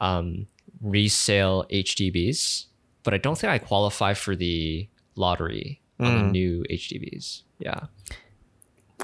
um, 0.00 0.46
resale 0.80 1.64
HDBs, 1.72 2.66
but 3.02 3.14
I 3.14 3.18
don't 3.18 3.36
think 3.36 3.50
I 3.52 3.58
qualify 3.58 4.14
for 4.14 4.36
the 4.36 4.88
lottery 5.16 5.80
on 5.98 6.14
the 6.14 6.22
Mm. 6.24 6.30
new 6.30 6.64
HDBs. 6.70 7.42
Yeah. 7.58 7.80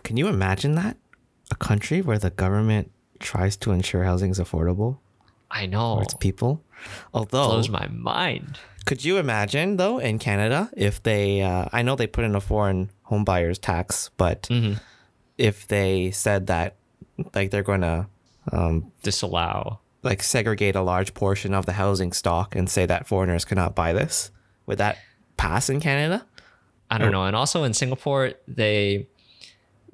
Can 0.05 0.17
you 0.17 0.29
imagine 0.29 0.75
that? 0.77 0.97
A 1.51 1.57
country 1.57 2.01
where 2.01 2.19
the 2.19 2.31
government 2.31 2.93
tries 3.19 3.57
to 3.59 3.73
ensure 3.73 4.05
housing 4.05 4.31
is 4.31 4.38
affordable 4.38 4.99
I 5.51 5.67
know. 5.67 5.97
for 5.97 6.03
its 6.03 6.15
people. 6.15 6.62
Although, 7.12 7.43
it 7.45 7.49
blows 7.49 7.69
my 7.69 7.88
mind. 7.88 8.59
Could 8.85 9.05
you 9.05 9.18
imagine 9.18 9.77
though 9.77 9.99
in 9.99 10.18
Canada 10.18 10.71
if 10.77 11.03
they? 11.03 11.42
Uh, 11.42 11.66
I 11.73 11.83
know 11.83 11.97
they 11.97 12.07
put 12.07 12.25
in 12.25 12.35
a 12.35 12.40
foreign 12.40 12.90
home 13.05 13.25
buyers 13.25 13.59
tax, 13.59 14.11
but 14.16 14.42
Mhm. 14.45 14.81
if 15.38 15.66
they 15.68 16.11
said 16.11 16.47
that, 16.49 16.77
like 17.35 17.51
they're 17.51 17.62
going 17.62 17.83
to, 17.83 18.07
um, 18.53 18.90
Disallow. 19.03 19.81
like 20.03 20.23
segregate 20.23 20.75
a 20.75 20.83
large 20.83 21.14
portion 21.14 21.55
of 21.55 21.66
the 21.66 21.75
housing 21.75 22.12
stock 22.12 22.57
and 22.57 22.68
say 22.68 22.87
that 22.87 23.07
foreigners 23.07 23.45
cannot 23.45 23.75
buy 23.75 23.92
this, 23.92 24.31
would 24.66 24.79
that 24.79 24.99
pass 25.37 25.68
in 25.71 25.81
Canada? 25.81 26.25
I 26.90 26.99
don't 26.99 27.12
know. 27.12 27.25
And 27.25 27.35
also 27.37 27.64
in 27.64 27.73
Singapore, 27.75 28.33
they 28.49 29.07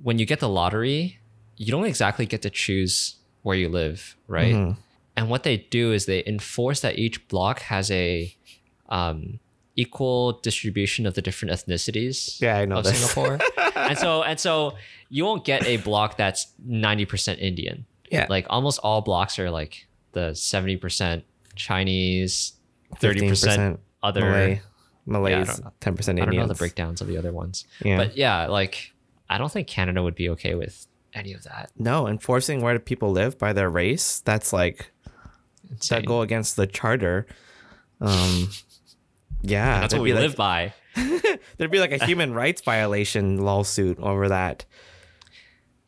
when 0.02 0.18
you 0.18 0.26
get 0.26 0.38
the 0.40 0.48
lottery, 0.48 1.18
you 1.56 1.72
don't 1.72 1.84
exactly 1.84 2.24
get 2.26 2.42
to 2.42 2.50
choose 2.50 3.16
where 3.42 3.56
you 3.56 3.68
live, 3.68 4.16
right? 4.28 4.54
Mhm. 4.54 4.76
And 5.16 5.28
what 5.28 5.42
they 5.42 5.56
do 5.70 5.92
is 5.92 6.06
they 6.06 6.22
enforce 6.26 6.80
that 6.80 6.98
each 6.98 7.26
block 7.28 7.60
has 7.62 7.90
a 7.90 8.34
um, 8.88 9.38
equal 9.76 10.32
distribution 10.40 11.06
of 11.06 11.14
the 11.14 11.22
different 11.22 11.52
ethnicities 11.54 12.40
Yeah, 12.40 12.58
I 12.58 12.64
know 12.64 12.78
of 12.78 12.84
this. 12.84 12.98
Singapore. 12.98 13.38
and 13.76 13.96
so 13.98 14.22
and 14.22 14.38
so 14.40 14.74
you 15.08 15.24
won't 15.24 15.44
get 15.44 15.64
a 15.66 15.76
block 15.78 16.16
that's 16.16 16.48
90% 16.68 17.38
Indian. 17.38 17.86
Yeah. 18.10 18.26
Like 18.28 18.46
almost 18.50 18.80
all 18.82 19.00
blocks 19.02 19.38
are 19.38 19.50
like 19.50 19.86
the 20.12 20.30
70% 20.30 21.22
Chinese, 21.54 22.54
30% 22.96 23.20
15% 23.30 23.78
other 24.02 24.20
Malay, 24.22 24.60
Malays, 25.06 25.46
Yeah, 25.60 25.70
ten 25.80 25.94
percent 25.96 26.18
Indian. 26.18 26.28
I 26.28 26.32
don't 26.42 26.48
know 26.48 26.54
the 26.54 26.58
breakdowns 26.58 27.00
of 27.00 27.06
the 27.06 27.16
other 27.18 27.32
ones. 27.32 27.64
Yeah. 27.84 27.96
But 27.98 28.16
yeah, 28.16 28.46
like 28.46 28.92
I 29.28 29.38
don't 29.38 29.50
think 29.52 29.66
Canada 29.68 30.02
would 30.02 30.14
be 30.14 30.28
okay 30.30 30.54
with 30.54 30.86
any 31.14 31.32
of 31.32 31.42
that. 31.44 31.70
no, 31.78 32.06
enforcing 32.06 32.60
where 32.62 32.78
people 32.78 33.10
live 33.10 33.38
by 33.38 33.52
their 33.52 33.68
race, 33.70 34.20
that's 34.20 34.52
like 34.52 34.90
Insane. 35.70 36.00
that 36.00 36.06
go 36.06 36.22
against 36.22 36.56
the 36.56 36.66
charter. 36.66 37.26
Um 38.00 38.50
yeah, 39.42 39.80
That's 39.80 39.94
what 39.94 40.02
we 40.02 40.12
be 40.12 40.18
live 40.18 40.36
by. 40.36 40.72
There'd 41.56 41.70
be 41.70 41.78
like 41.78 41.92
a 41.92 42.04
human 42.04 42.34
rights 42.34 42.62
violation 42.62 43.38
lawsuit 43.38 43.98
over 43.98 44.28
that. 44.28 44.64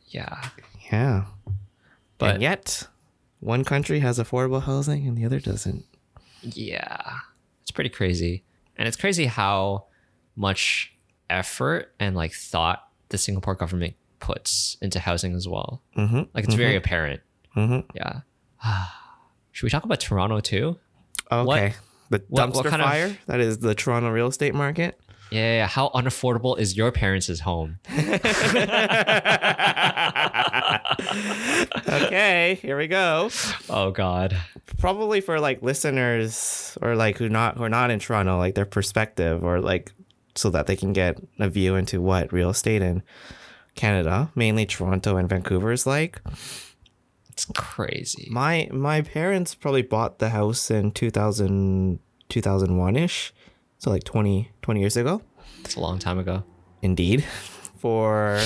Yeah. 0.07 0.49
Yeah. 0.93 1.25
But 2.19 2.35
and 2.35 2.43
yet 2.43 2.87
one 3.41 3.65
country 3.65 4.01
has 4.01 4.19
affordable 4.19 4.63
housing 4.63 5.07
and 5.07 5.17
the 5.17 5.25
other 5.25 5.41
doesn't. 5.41 5.85
yeah, 6.43 7.19
it's 7.63 7.71
pretty 7.71 7.91
crazy. 7.91 8.45
And 8.77 8.87
it's 8.87 8.97
crazy 8.97 9.27
how 9.27 9.87
much 10.37 10.93
effort 11.29 11.93
and 11.99 12.17
like 12.17 12.33
thought 12.33 12.87
the 13.09 13.19
Singapore 13.19 13.55
government 13.55 13.95
puts 14.21 14.77
into 14.81 15.01
housing 15.01 15.35
as 15.35 15.49
well. 15.49 15.83
Mm-hmm. 15.97 16.23
Like 16.35 16.45
it's 16.45 16.55
very 16.55 16.77
apparent. 16.77 17.21
Mm-hmm. 17.57 17.97
Yeah. 17.97 18.21
should 19.53 19.65
we 19.65 19.71
talk 19.71 19.85
about 19.85 20.01
Toronto 20.01 20.41
too? 20.41 20.79
Okay. 21.33 21.75
The 22.11 22.23
what- 22.29 22.51
dumpster 22.51 22.55
what 22.57 22.67
kind 22.67 22.83
of- 22.83 22.89
fire 22.89 23.17
that 23.27 23.41
is 23.41 23.59
the 23.59 23.75
Toronto 23.75 24.11
real 24.11 24.27
estate 24.29 24.55
market. 24.55 25.01
Yeah, 25.33 25.39
yeah, 25.41 25.57
yeah. 25.59 25.67
How 25.69 25.91
unaffordable 25.95 26.59
is 26.59 26.77
your 26.77 26.91
parents' 26.91 27.39
home? 27.39 27.79
okay, 31.89 32.59
here 32.61 32.77
we 32.77 32.87
go. 32.89 33.31
Oh 33.69 33.91
God. 33.91 34.37
Probably 34.79 35.21
for 35.21 35.39
like 35.41 35.63
listeners 35.63 36.77
or 36.83 36.97
like 36.97 37.19
who 37.19 37.29
not 37.29 37.57
who 37.59 37.63
are 37.65 37.69
not 37.69 37.91
in 37.91 37.99
Toronto, 37.99 38.39
like 38.39 38.55
their 38.55 38.65
perspective 38.67 39.45
or 39.45 39.61
like 39.61 39.93
so 40.35 40.51
that 40.51 40.67
they 40.67 40.77
can 40.77 40.93
get 40.93 41.19
a 41.39 41.49
view 41.49 41.75
into 41.77 42.01
what 42.01 42.33
real 42.33 42.51
estate 42.51 42.83
in 42.83 43.03
Canada, 43.75 44.31
mainly 44.35 44.67
Toronto 44.67 45.17
and 45.17 45.29
Vancouver 45.29 45.73
is 45.73 45.87
like. 45.87 46.21
It's 47.49 47.59
crazy. 47.59 48.29
My 48.31 48.69
my 48.71 49.01
parents 49.01 49.55
probably 49.55 49.83
bought 49.83 50.19
the 50.19 50.29
house 50.31 50.71
in 50.71 50.91
2000 50.93 51.99
2001ish. 52.29 53.33
So 53.79 53.91
like 53.91 54.05
20 54.05 54.51
20 54.63 54.81
years 54.81 54.97
ago. 54.97 55.23
It's 55.65 55.77
a 55.77 55.81
long 55.81 55.99
time 55.99 56.19
ago. 56.19 56.45
Indeed. 56.83 57.25
For 57.81 58.39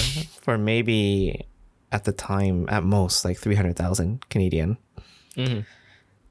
for 0.42 0.57
maybe 0.57 1.44
at 1.90 2.04
the 2.04 2.12
time 2.12 2.68
at 2.68 2.85
most 2.85 3.24
like 3.24 3.37
300,000 3.37 4.28
Canadian. 4.30 4.78
Mhm. 5.37 5.66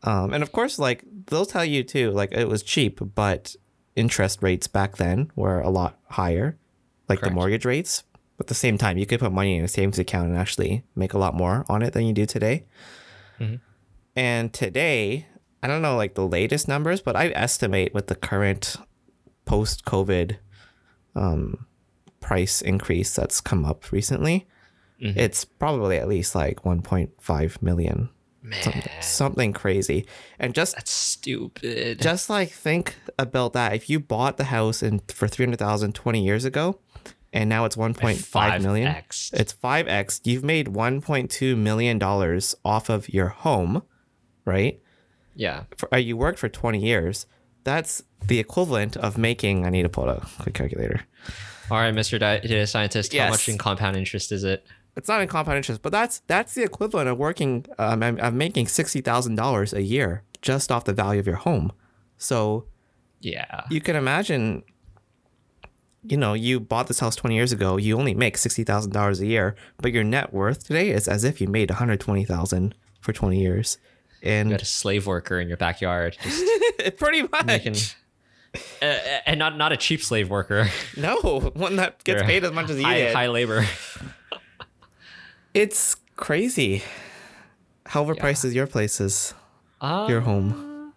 Um, 0.04 0.34
and 0.34 0.41
of 0.41 0.54
course, 0.54 0.80
like 0.80 1.04
they'll 1.28 1.45
tell 1.45 1.65
you 1.65 1.84
too, 1.84 2.12
like 2.12 2.32
it 2.32 2.47
was 2.47 2.63
cheap, 2.63 3.02
but 3.13 3.58
interest 3.97 4.41
rates 4.41 4.67
back 4.67 4.95
then 4.95 5.32
were 5.36 5.60
a 5.60 5.69
lot 5.69 5.99
higher, 6.12 6.58
like 7.10 7.19
Correct. 7.19 7.32
the 7.32 7.36
mortgage 7.36 7.65
rates. 7.65 8.04
At 8.44 8.48
the 8.48 8.56
same 8.56 8.78
time, 8.78 8.98
you 8.98 9.06
could 9.06 9.22
put 9.22 9.32
money 9.32 9.56
in 9.56 9.64
a 9.64 9.70
savings 9.70 9.98
account 10.00 10.28
and 10.28 10.38
actually 10.38 10.84
make 10.98 11.14
a 11.14 11.18
lot 11.18 11.34
more 11.34 11.66
on 11.70 11.82
it 11.82 11.94
than 11.94 12.06
you 12.06 12.12
do 12.12 12.26
today. 12.26 12.66
Mhm. 13.40 13.62
And 14.18 14.52
today, 14.52 15.28
I 15.64 15.68
don't 15.68 15.82
know 15.82 15.96
like 15.96 16.16
the 16.16 16.28
latest 16.28 16.68
numbers, 16.68 17.00
but 17.00 17.16
I 17.16 17.30
estimate 17.30 17.94
with 17.94 18.08
the 18.08 18.16
current 18.16 18.76
post 19.46 19.86
COVID 19.86 20.36
um, 21.16 21.68
price 22.20 22.60
increase 22.62 23.16
that's 23.16 23.40
come 23.40 23.64
up 23.64 23.92
recently, 23.94 24.46
Mhm. 25.02 25.16
it's 25.16 25.46
probably 25.46 25.98
at 25.98 26.08
least 26.10 26.36
like 26.36 26.66
1.5 26.66 27.62
million 27.62 28.10
Man, 28.42 28.84
something 29.00 29.54
crazy. 29.54 30.06
And 30.38 30.54
just 30.54 30.76
that's 30.76 30.92
stupid. 30.92 32.02
just 32.02 32.30
like 32.30 32.50
think 32.52 32.96
about 33.18 33.54
that. 33.54 33.74
If 33.74 33.90
you 33.90 34.02
bought 34.02 34.36
the 34.36 34.46
house 34.46 34.84
in 34.84 35.00
for 35.08 35.30
300,000 35.30 35.94
20 35.96 36.22
years 36.26 36.44
ago 36.44 36.80
and 37.34 37.50
now 37.50 37.65
it's 37.65 37.76
1.5 37.76 38.62
million, 38.62 38.93
5x. 38.93 39.34
it's 39.34 39.54
5x. 39.54 40.22
You've 40.24 40.43
made 40.43 40.67
1.2 40.67 41.58
million 41.58 42.00
dollars 42.00 42.56
off 42.63 42.89
of 42.89 43.10
your 43.10 43.28
home, 43.30 43.84
right? 44.46 44.80
yeah. 45.36 45.63
For, 45.78 45.93
uh, 45.93 45.98
you 45.98 46.15
worked 46.15 46.39
for 46.39 46.48
20 46.48 46.80
years. 46.80 47.26
That's 47.63 48.04
the 48.28 48.39
equivalent 48.39 48.96
of 48.98 49.17
making 49.17 49.65
I 49.65 49.69
need 49.69 49.84
to 49.84 49.89
pull 49.89 50.10
out 50.10 50.24
a 50.24 50.43
quick 50.43 50.54
calculator. 50.56 51.02
All 51.72 51.78
right, 51.80 51.93
Mr. 51.93 52.19
Data 52.19 52.67
Scientist, 52.67 53.13
how 53.15 53.30
much 53.30 53.50
in 53.50 53.58
compound 53.58 53.96
interest 53.98 54.32
is 54.32 54.43
it? 54.43 54.65
It's 54.96 55.08
not 55.08 55.22
in 55.22 55.28
compound 55.28 55.58
interest, 55.58 55.82
but 55.82 55.91
that's 55.91 56.19
that's 56.28 56.54
the 56.54 56.62
equivalent 56.63 57.10
of 57.10 57.17
working 57.17 57.65
um, 57.80 58.04
of 58.04 58.34
making 58.34 58.67
$60,000 58.67 59.74
a 59.74 59.82
year 59.82 60.24
just 60.41 60.72
off 60.72 60.84
the 60.84 60.93
value 60.93 61.19
of 61.19 61.26
your 61.26 61.38
home. 61.38 61.72
So 62.17 62.65
Yeah. 63.22 63.62
you 63.72 63.82
can 63.82 63.96
imagine 63.96 64.63
you 66.06 66.18
know 66.18 66.34
you 66.34 66.60
bought 66.60 66.88
this 66.88 67.00
house 67.00 67.16
20 67.16 67.34
years 67.36 67.52
ago 67.52 67.78
you 67.78 67.98
only 67.98 68.13
make 68.13 68.36
$60000 68.38 69.20
a 69.22 69.26
year 69.26 69.56
but 69.78 69.92
your 69.94 70.04
net 70.04 70.34
worth 70.34 70.66
today 70.68 70.89
is 70.89 71.08
as 71.08 71.24
if 71.24 71.39
you 71.39 71.48
made 71.48 71.70
120000 71.70 72.76
for 73.00 73.13
20 73.13 73.39
years. 73.39 73.78
And 74.22 74.50
You 74.50 74.54
got 74.56 74.62
a 74.62 74.66
slave 74.66 75.06
worker 75.06 75.39
in 75.39 75.48
your 75.50 75.58
backyard, 75.58 76.18
just 76.22 76.44
pretty 76.98 77.24
much. 77.24 77.46
making, 77.46 77.76
uh, 78.82 78.86
and 79.26 79.38
not 79.38 79.58
not 79.58 79.74
a 79.74 79.78
cheap 79.78 80.02
slave 80.02 80.30
worker. 80.30 80.70
no 80.98 81.18
one 81.56 81.76
that 81.76 82.02
gets 82.06 82.20
You're 82.20 82.26
paid 82.26 82.46
as 82.46 82.54
much 82.54 82.70
as 82.70 82.78
you 82.78 82.86
high, 82.86 83.00
did 83.00 83.13
high 83.13 83.28
labor. 83.28 83.66
it's 85.54 85.96
crazy. 86.16 86.84
How 87.88 88.06
overpriced 88.06 88.46
is 88.46 88.56
your 88.56 88.68
places? 88.68 89.34
Uh, 89.82 90.06
your 90.10 90.22
home. 90.22 90.94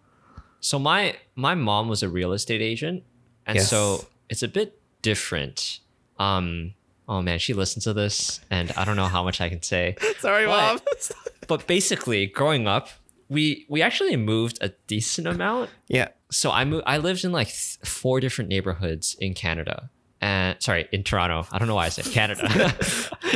So 0.61 0.79
my 0.79 1.15
my 1.35 1.53
mom 1.55 1.89
was 1.89 2.01
a 2.03 2.09
real 2.09 2.31
estate 2.33 2.61
agent, 2.61 3.03
and 3.45 3.57
Yes. 3.57 3.69
so 3.69 4.05
it's 4.29 4.41
a 4.43 4.47
bit 4.47 4.79
different. 5.01 5.79
Um, 6.19 6.73
oh 7.07 7.21
man, 7.21 7.39
she 7.39 7.53
listens 7.53 7.83
to 7.85 7.93
this, 7.93 8.39
and 8.49 8.71
I 8.73 8.85
don't 8.85 8.95
know 8.95 9.05
how 9.05 9.23
much 9.23 9.41
I 9.41 9.49
can 9.49 9.61
say. 9.61 9.95
sorry 10.19 10.47
What? 10.47 10.57
mom 10.57 10.79
But 11.47 11.65
basically, 11.67 12.25
growing 12.27 12.67
up, 12.67 12.89
we 13.29 13.65
we 13.69 13.81
actually 13.81 14.15
moved 14.17 14.57
a 14.61 14.69
decent 14.87 15.27
amount. 15.27 15.69
yeah 15.87 16.09
So 16.31 16.51
I 16.51 16.65
moved. 16.65 16.83
I 16.87 16.97
lived 16.97 17.23
in 17.23 17.31
like 17.31 17.47
th- 17.47 17.77
four 17.85 18.19
different 18.19 18.49
neighborhoods 18.49 19.15
in 19.19 19.33
Canada, 19.33 19.89
and 20.21 20.61
sorry, 20.61 20.87
in 20.91 21.03
Toronto. 21.03 21.47
I 21.51 21.57
don't 21.59 21.67
know 21.67 21.75
why 21.75 21.85
I 21.85 21.89
said 21.89 22.05
Canada. 22.05 22.73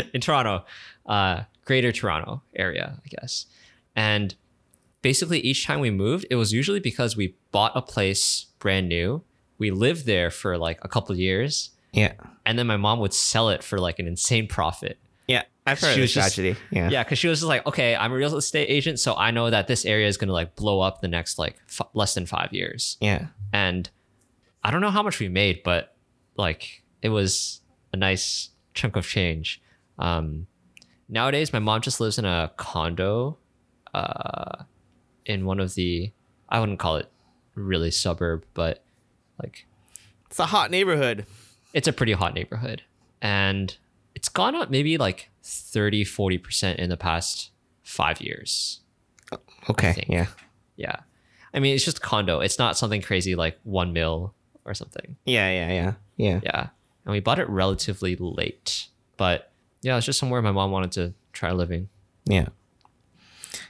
in 0.13 0.19
Toronto, 0.21 0.65
uh, 1.06 1.43
Greater 1.65 1.91
Toronto 1.91 2.41
area, 2.56 3.00
I 3.06 3.08
guess. 3.08 3.45
And 3.95 4.36
basically, 5.02 5.39
each 5.39 5.65
time 5.65 5.80
we 5.80 5.89
moved, 5.91 6.26
it 6.30 6.36
was 6.36 6.52
usually 6.52 6.80
because 6.80 7.15
we 7.15 7.36
bought 7.52 7.71
a 7.76 7.82
place 7.82 8.47
brand 8.60 8.89
new. 8.89 9.24
We 9.62 9.69
lived 9.71 10.06
there 10.06 10.32
for 10.32 10.58
like 10.58 10.80
a 10.82 10.88
couple 10.88 11.13
of 11.13 11.19
years, 11.19 11.69
yeah. 11.93 12.13
And 12.45 12.58
then 12.58 12.65
my 12.67 12.78
mom 12.78 13.00
would 13.00 13.13
sell 13.13 13.50
it 13.50 13.63
for 13.63 13.78
like 13.80 14.00
an 14.00 14.08
insane 14.08 14.47
profit. 14.47 14.97
yeah. 15.28 15.43
I've 15.67 15.80
heard 15.80 15.93
She 15.93 16.00
of 16.02 16.06
was 16.06 16.13
just- 16.13 16.34
tragedy. 16.36 16.60
Yeah. 16.71 16.89
Yeah, 16.89 17.04
because 17.04 17.19
she 17.19 17.28
was 17.28 17.39
just 17.41 17.47
like, 17.47 17.63
okay, 17.67 17.95
I'm 17.95 18.12
a 18.12 18.15
real 18.15 18.36
estate 18.36 18.65
agent, 18.78 19.00
so 19.00 19.13
I 19.15 19.30
know 19.30 19.52
that 19.52 19.67
this 19.67 19.86
area 19.86 20.08
is 20.08 20.17
gonna 20.17 20.34
like 20.34 20.56
blow 20.56 20.80
up 20.82 21.02
the 21.02 21.08
next 21.08 21.38
like 21.38 21.56
f- 21.69 21.88
less 21.93 22.15
than 22.15 22.26
five 22.26 22.52
years. 22.52 22.97
Yeah. 23.00 23.28
And 23.54 23.88
I 24.63 24.71
don't 24.71 24.82
know 24.82 24.89
how 24.89 25.04
much 25.04 25.19
we 25.19 25.30
made, 25.30 25.62
but 25.63 25.95
like 26.36 26.82
it 27.04 27.10
was 27.10 27.62
a 27.93 27.97
nice 27.97 28.50
chunk 28.74 28.95
of 28.95 29.06
change. 29.06 29.62
Um, 30.00 30.47
nowadays, 31.08 31.54
my 31.54 31.60
mom 31.60 31.82
just 31.82 32.00
lives 32.00 32.17
in 32.17 32.26
a 32.26 32.52
condo, 32.58 33.38
uh, 33.93 34.63
in 35.26 35.45
one 35.45 35.60
of 35.60 35.76
the 35.76 36.12
I 36.50 36.60
wouldn't 36.60 36.80
call 36.80 36.95
it 36.97 37.08
really 37.54 37.91
suburb, 37.91 38.45
but 38.56 38.84
like 39.41 39.65
it's 40.30 40.39
a 40.39 40.45
hot 40.47 40.71
neighborhood 40.71 41.25
it's 41.73 41.88
a 41.88 41.93
pretty 41.93 42.12
hot 42.12 42.34
neighborhood, 42.36 42.82
and 43.21 43.77
it's 44.13 44.27
gone 44.27 44.56
up 44.56 44.69
maybe 44.69 44.97
like 44.97 45.30
30 45.43 46.04
40 46.04 46.38
percent 46.38 46.80
in 46.80 46.89
the 46.89 46.97
past 46.97 47.51
five 47.82 48.19
years. 48.19 48.82
Oh, 49.32 49.38
okay 49.69 50.04
yeah 50.10 50.27
Yeah, 50.75 50.97
I 51.54 51.60
mean 51.60 51.73
it's 51.73 51.86
just 51.86 51.99
a 51.99 52.01
condo. 52.01 52.41
It's 52.41 52.60
not 52.60 52.77
something 52.77 53.01
crazy 53.01 53.36
like 53.36 53.58
one 53.63 53.93
mil 53.93 54.34
or 54.65 54.73
something. 54.73 55.15
yeah 55.25 55.49
yeah 55.49 55.71
yeah 55.71 55.93
yeah 56.17 56.39
Yeah. 56.43 56.67
And 57.06 57.13
we 57.13 57.21
bought 57.21 57.39
it 57.39 57.47
relatively 57.49 58.17
late. 58.17 58.88
But 59.15 59.49
yeah, 59.82 59.95
it's 59.95 60.06
just 60.06 60.19
somewhere 60.19 60.41
my 60.41 60.51
mom 60.51 60.71
wanted 60.71 60.91
to 60.93 61.13
try 61.32 61.51
living. 61.54 61.88
yeah 62.25 62.47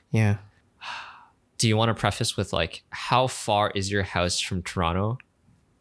yeah 0.09 0.37
Do 1.59 1.67
you 1.67 1.77
want 1.77 1.89
to 1.89 1.93
preface 1.93 2.35
with 2.35 2.51
like 2.51 2.81
how 2.89 3.27
far 3.27 3.69
is 3.75 3.91
your 3.91 4.01
house 4.01 4.39
from 4.39 4.63
Toronto 4.63 5.19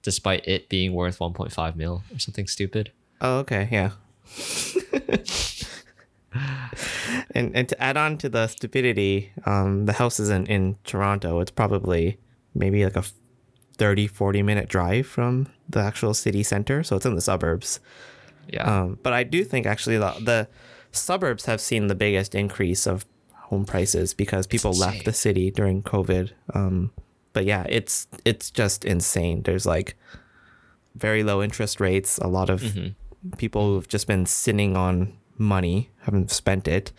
despite 0.03 0.47
it 0.47 0.69
being 0.69 0.93
worth 0.93 1.19
1.5 1.19 1.77
mil 1.77 2.03
or 2.13 2.19
something 2.19 2.47
stupid? 2.47 2.93
Oh, 3.21 3.39
okay, 3.39 3.69
yeah. 3.71 3.91
and 7.33 7.55
and 7.55 7.69
to 7.69 7.83
add 7.83 7.97
on 7.97 8.17
to 8.19 8.29
the 8.29 8.47
stupidity, 8.47 9.33
um, 9.45 9.87
the 9.87 9.95
house 9.95 10.21
isn't 10.21 10.49
in 10.49 10.77
Toronto. 10.85 11.41
It's 11.41 11.51
probably 11.51 12.19
maybe 12.55 12.85
like 12.85 12.97
a 12.97 13.05
30, 13.81 14.07
40 14.09 14.43
minute 14.43 14.69
drive 14.69 15.07
from 15.07 15.49
the 15.69 15.81
actual 15.81 16.15
city 16.15 16.43
center. 16.43 16.83
So 16.83 16.97
it's 16.97 17.07
in 17.07 17.15
the 17.15 17.21
suburbs. 17.21 17.81
Yeah. 18.49 18.83
Um, 18.83 18.99
but 19.03 19.13
I 19.13 19.23
do 19.23 19.43
think 19.43 19.67
actually 19.67 19.97
the, 19.97 20.13
the 20.21 20.49
suburbs 20.93 21.47
have 21.47 21.61
seen 21.61 21.87
the 21.87 21.95
biggest 21.95 22.35
increase 22.35 22.87
of 22.87 23.07
home 23.33 23.65
prices 23.65 24.13
because 24.13 24.47
people 24.47 24.73
left 24.73 25.05
the 25.05 25.13
city 25.13 25.51
during 25.51 25.83
COVID. 25.83 26.33
Um, 26.55 26.93
but 27.33 27.45
yeah, 27.45 27.65
it's 27.69 28.07
it's 28.25 28.51
just 28.51 28.85
insane. 28.85 29.43
There's 29.43 29.67
like 29.67 29.95
very 30.95 31.23
low 31.23 31.43
interest 31.43 31.81
rates. 31.81 32.19
A 32.19 32.27
lot 32.27 32.51
of 32.51 32.61
Mm-hmm. 32.63 33.37
people 33.37 33.63
who've 33.75 33.89
just 33.89 34.07
been 34.07 34.27
sitting 34.27 34.77
on 34.77 35.13
money 35.39 35.91
haven't 36.01 36.31
spent 36.31 36.67
it. 36.69 36.93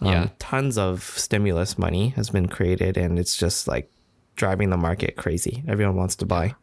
Um, 0.00 0.06
Yeah. 0.08 0.28
Tons 0.38 0.76
of 0.78 1.02
stimulus 1.02 1.78
money 1.78 2.08
has 2.16 2.30
been 2.30 2.48
created, 2.48 2.96
and 2.96 3.18
it's 3.18 3.36
just 3.36 3.68
like 3.68 3.90
driving 4.36 4.70
the 4.70 4.76
market 4.76 5.16
crazy. 5.16 5.62
Everyone 5.68 5.96
wants 5.96 6.16
to 6.16 6.26
buy. 6.26 6.54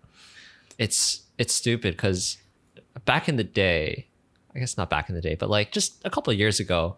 it's 0.77 1.21
it's 1.37 1.53
stupid 1.53 1.95
because 1.95 2.37
back 3.05 3.29
in 3.29 3.35
the 3.35 3.43
day, 3.43 4.07
I 4.55 4.59
guess 4.59 4.77
not 4.77 4.89
back 4.89 5.09
in 5.09 5.15
the 5.15 5.21
day, 5.21 5.35
but 5.35 5.49
like 5.49 5.71
just 5.71 6.01
a 6.05 6.09
couple 6.09 6.31
of 6.33 6.39
years 6.39 6.59
ago, 6.59 6.97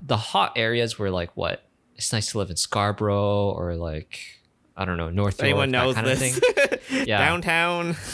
the 0.00 0.16
hot 0.16 0.52
areas 0.56 0.98
were 0.98 1.10
like 1.10 1.30
what? 1.36 1.64
It's 1.96 2.12
nice 2.12 2.30
to 2.32 2.38
live 2.38 2.50
in 2.50 2.56
Scarborough 2.56 3.50
or 3.50 3.74
like 3.76 4.18
I 4.76 4.84
don't 4.84 4.96
know 4.96 5.10
North 5.10 5.38
York, 5.38 5.44
Anyone 5.48 5.70
that 5.72 5.84
knows 5.84 5.94
kind 5.94 6.06
of 6.08 6.18
this? 6.18 6.38
thing. 6.38 6.78
Yeah. 7.06 7.18
Downtown. 7.18 7.96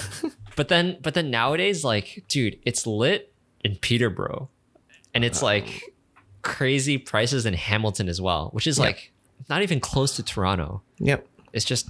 But 0.57 0.67
then, 0.67 0.99
but 1.01 1.15
then 1.15 1.31
nowadays, 1.31 1.85
like, 1.85 2.25
dude, 2.27 2.59
it's 2.65 2.85
lit 2.85 3.33
in 3.63 3.77
Peterborough, 3.77 4.49
and 5.15 5.25
it's 5.25 5.41
like 5.41 5.95
crazy 6.43 6.99
prices 6.99 7.47
in 7.47 7.55
Hamilton 7.55 8.09
as 8.09 8.21
well, 8.21 8.49
which 8.53 8.67
is 8.67 8.77
Yeah. 8.77 8.87
like 8.87 9.13
not 9.49 9.63
even 9.63 9.79
close 9.79 10.17
to 10.17 10.23
Toronto. 10.25 10.83
Yep. 10.99 11.25
It's 11.53 11.65
just 11.65 11.89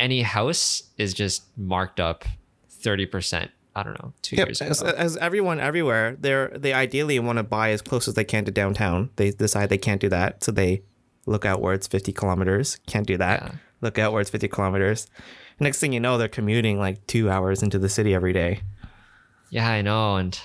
any 0.00 0.22
house 0.22 0.82
is 0.96 1.14
just 1.14 1.44
marked 1.56 2.00
up 2.00 2.24
30%. 2.82 3.50
I 3.76 3.82
don't 3.84 4.02
know, 4.02 4.12
two 4.22 4.34
Yep. 4.34 4.48
years 4.48 4.62
As, 4.62 4.82
as 4.82 5.16
everyone 5.18 5.60
everywhere, 5.60 6.16
they're 6.18 6.48
they 6.48 6.72
ideally 6.72 7.20
want 7.20 7.36
to 7.36 7.44
buy 7.44 7.70
as 7.70 7.80
close 7.80 8.08
as 8.08 8.14
they 8.14 8.24
can 8.24 8.44
to 8.46 8.50
downtown. 8.50 9.10
They 9.14 9.30
decide 9.30 9.68
they 9.68 9.78
can't 9.78 10.00
do 10.00 10.08
that, 10.08 10.42
so 10.42 10.50
they 10.50 10.82
look 11.28 11.44
outwards 11.44 11.86
50 11.86 12.12
kilometers. 12.12 12.78
Can't 12.86 13.06
do 13.06 13.16
that. 13.18 13.42
Yeah. 13.42 13.52
Look 13.80 13.98
outwards 13.98 14.30
50 14.30 14.48
kilometers. 14.48 15.06
Next 15.60 15.78
thing 15.80 15.92
you 15.92 16.00
know, 16.00 16.18
they're 16.18 16.28
commuting 16.28 16.78
like 16.78 17.06
two 17.06 17.30
hours 17.30 17.62
into 17.62 17.78
the 17.78 17.88
city 17.88 18.14
every 18.14 18.32
day. 18.32 18.62
yeah, 19.50 19.68
I 19.68 19.82
know. 19.82 20.16
And 20.16 20.38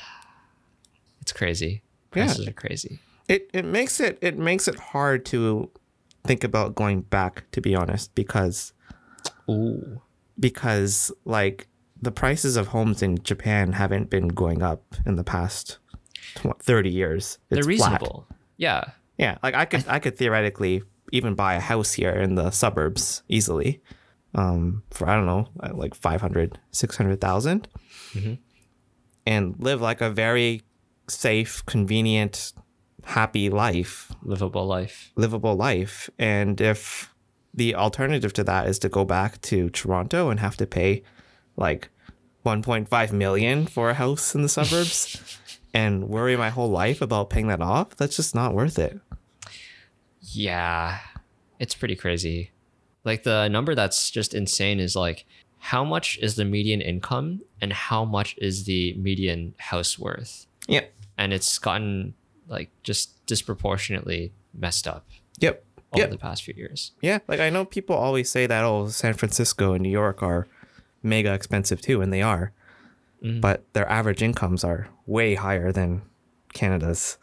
it's 1.22 1.32
crazy. 1.34 1.82
Yeah. 2.16 2.26
Prices 2.26 2.48
are 2.48 2.52
crazy. 2.54 3.00
It 3.28 3.50
it 3.54 3.66
makes 3.66 4.00
it 4.00 4.18
it 4.22 4.38
makes 4.38 4.68
it 4.68 4.76
hard 4.76 5.26
to 5.28 5.70
think 6.26 6.44
about 6.44 6.76
going 6.76 7.02
back. 7.02 7.50
To 7.52 7.62
be 7.62 7.74
honest, 7.76 8.14
because 8.16 8.74
Ooh. 9.50 10.02
because 10.40 11.12
like 11.26 11.68
the 12.02 12.12
prices 12.12 12.58
of 12.58 12.68
homes 12.68 13.02
in 13.02 13.18
Japan 13.24 13.72
haven't 13.74 14.10
been 14.10 14.28
going 14.28 14.62
up 14.62 14.84
in 15.06 15.16
the 15.16 15.24
past 15.24 15.78
tw- 16.36 16.60
30 16.62 16.90
years. 16.90 17.38
They're 17.50 17.60
It's 17.60 17.66
flat. 17.68 17.92
reasonable. 18.02 18.28
Yeah. 18.58 18.84
Yeah, 19.24 19.38
like 19.46 19.56
I 19.56 19.66
could 19.72 19.86
I 19.88 20.00
could 20.04 20.18
theoretically 20.18 20.84
even 21.12 21.34
buy 21.36 21.54
a 21.56 21.60
house 21.72 21.92
here 22.02 22.12
in 22.26 22.36
the 22.36 22.52
suburbs 22.52 23.24
easily. 23.38 23.80
Um 24.36 24.84
for 24.96 25.08
I 25.10 25.16
don't 25.16 25.26
know, 25.34 25.48
like 25.84 25.94
500, 25.96 26.60
600,000 26.72 27.68
Mhm. 28.14 28.38
and 29.26 29.56
live 29.60 29.80
like 29.90 30.02
a 30.02 30.10
very 30.10 30.62
safe, 31.08 31.64
convenient, 31.66 32.54
happy 33.18 33.50
life, 33.50 34.12
Livable 34.24 34.66
life. 34.78 35.12
livable 35.16 35.56
life. 35.56 36.10
And 36.20 36.60
if 36.62 37.14
the 37.54 37.76
alternative 37.76 38.34
to 38.34 38.44
that 38.44 38.68
is 38.68 38.78
to 38.80 38.90
go 38.90 39.06
back 39.06 39.40
to 39.52 39.70
Toronto 39.70 40.30
and 40.32 40.40
have 40.40 40.58
to 40.58 40.66
pay 40.66 41.04
like 41.56 41.90
1.5 42.44 43.14
million 43.14 43.68
for 43.68 43.90
a 43.90 43.94
house 43.94 44.36
in 44.36 44.42
the 44.42 44.50
suburbs 44.50 45.00
and 45.74 46.10
worry 46.10 46.36
my 46.36 46.50
whole 46.50 46.70
life 46.84 47.02
about 47.02 47.30
paying 47.30 47.48
that 47.48 47.62
off, 47.62 47.96
that's 47.96 48.16
just 48.16 48.34
not 48.36 48.54
worth 48.54 48.78
it. 48.80 49.00
Yeah. 50.24 51.00
It's 51.60 51.76
pretty 51.76 51.96
crazy. 51.96 52.52
Like 53.04 53.24
the 53.24 53.48
number 53.50 53.76
that's 53.76 54.10
just 54.10 54.34
insane 54.34 54.80
is 54.80 54.96
like 54.96 55.26
how 55.60 55.84
much 55.84 56.18
is 56.22 56.36
the 56.36 56.46
median 56.46 56.82
income 56.82 57.42
and 57.62 57.72
how 57.72 58.04
much 58.06 58.36
is 58.38 58.66
the 58.66 58.94
median 58.96 59.54
house 59.60 59.98
worth? 60.00 60.46
Yep. 60.68 60.94
And 61.18 61.34
it's 61.34 61.58
gotten 61.60 62.14
like 62.48 62.70
just 62.84 63.26
disproportionately 63.26 64.32
messed 64.54 64.88
up 64.88 65.06
Yep. 65.40 65.64
over 65.94 66.02
Yep. 66.02 66.10
the 66.12 66.18
past 66.18 66.44
few 66.44 66.54
years. 66.56 66.92
Yeah, 67.02 67.20
like 67.28 67.40
I 67.40 67.50
know 67.50 67.66
people 67.66 67.96
always 67.96 68.30
say 68.30 68.46
that 68.48 68.64
oh, 68.64 68.88
San 68.90 69.14
Francisco 69.14 69.74
and 69.74 69.84
New 69.84 69.90
York 69.90 70.22
are 70.24 70.48
mega 71.02 71.34
expensive 71.34 71.82
too, 71.82 72.02
and 72.02 72.12
they 72.12 72.22
are. 72.22 72.52
Mhm. 73.24 73.40
But 73.42 73.64
their 73.74 73.90
average 73.90 74.22
incomes 74.22 74.64
are 74.64 74.90
way 75.06 75.36
higher 75.36 75.72
than 75.72 76.02
Canada's. 76.54 77.18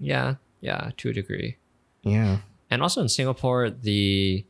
Yeah, 0.00 0.36
yeah, 0.60 0.90
to 0.96 1.10
a 1.10 1.12
degree. 1.12 1.56
Yeah. 2.04 2.38
And 2.70 2.82
also 2.82 3.00
in 3.00 3.08
Singapore, 3.08 3.70
the 3.70 4.44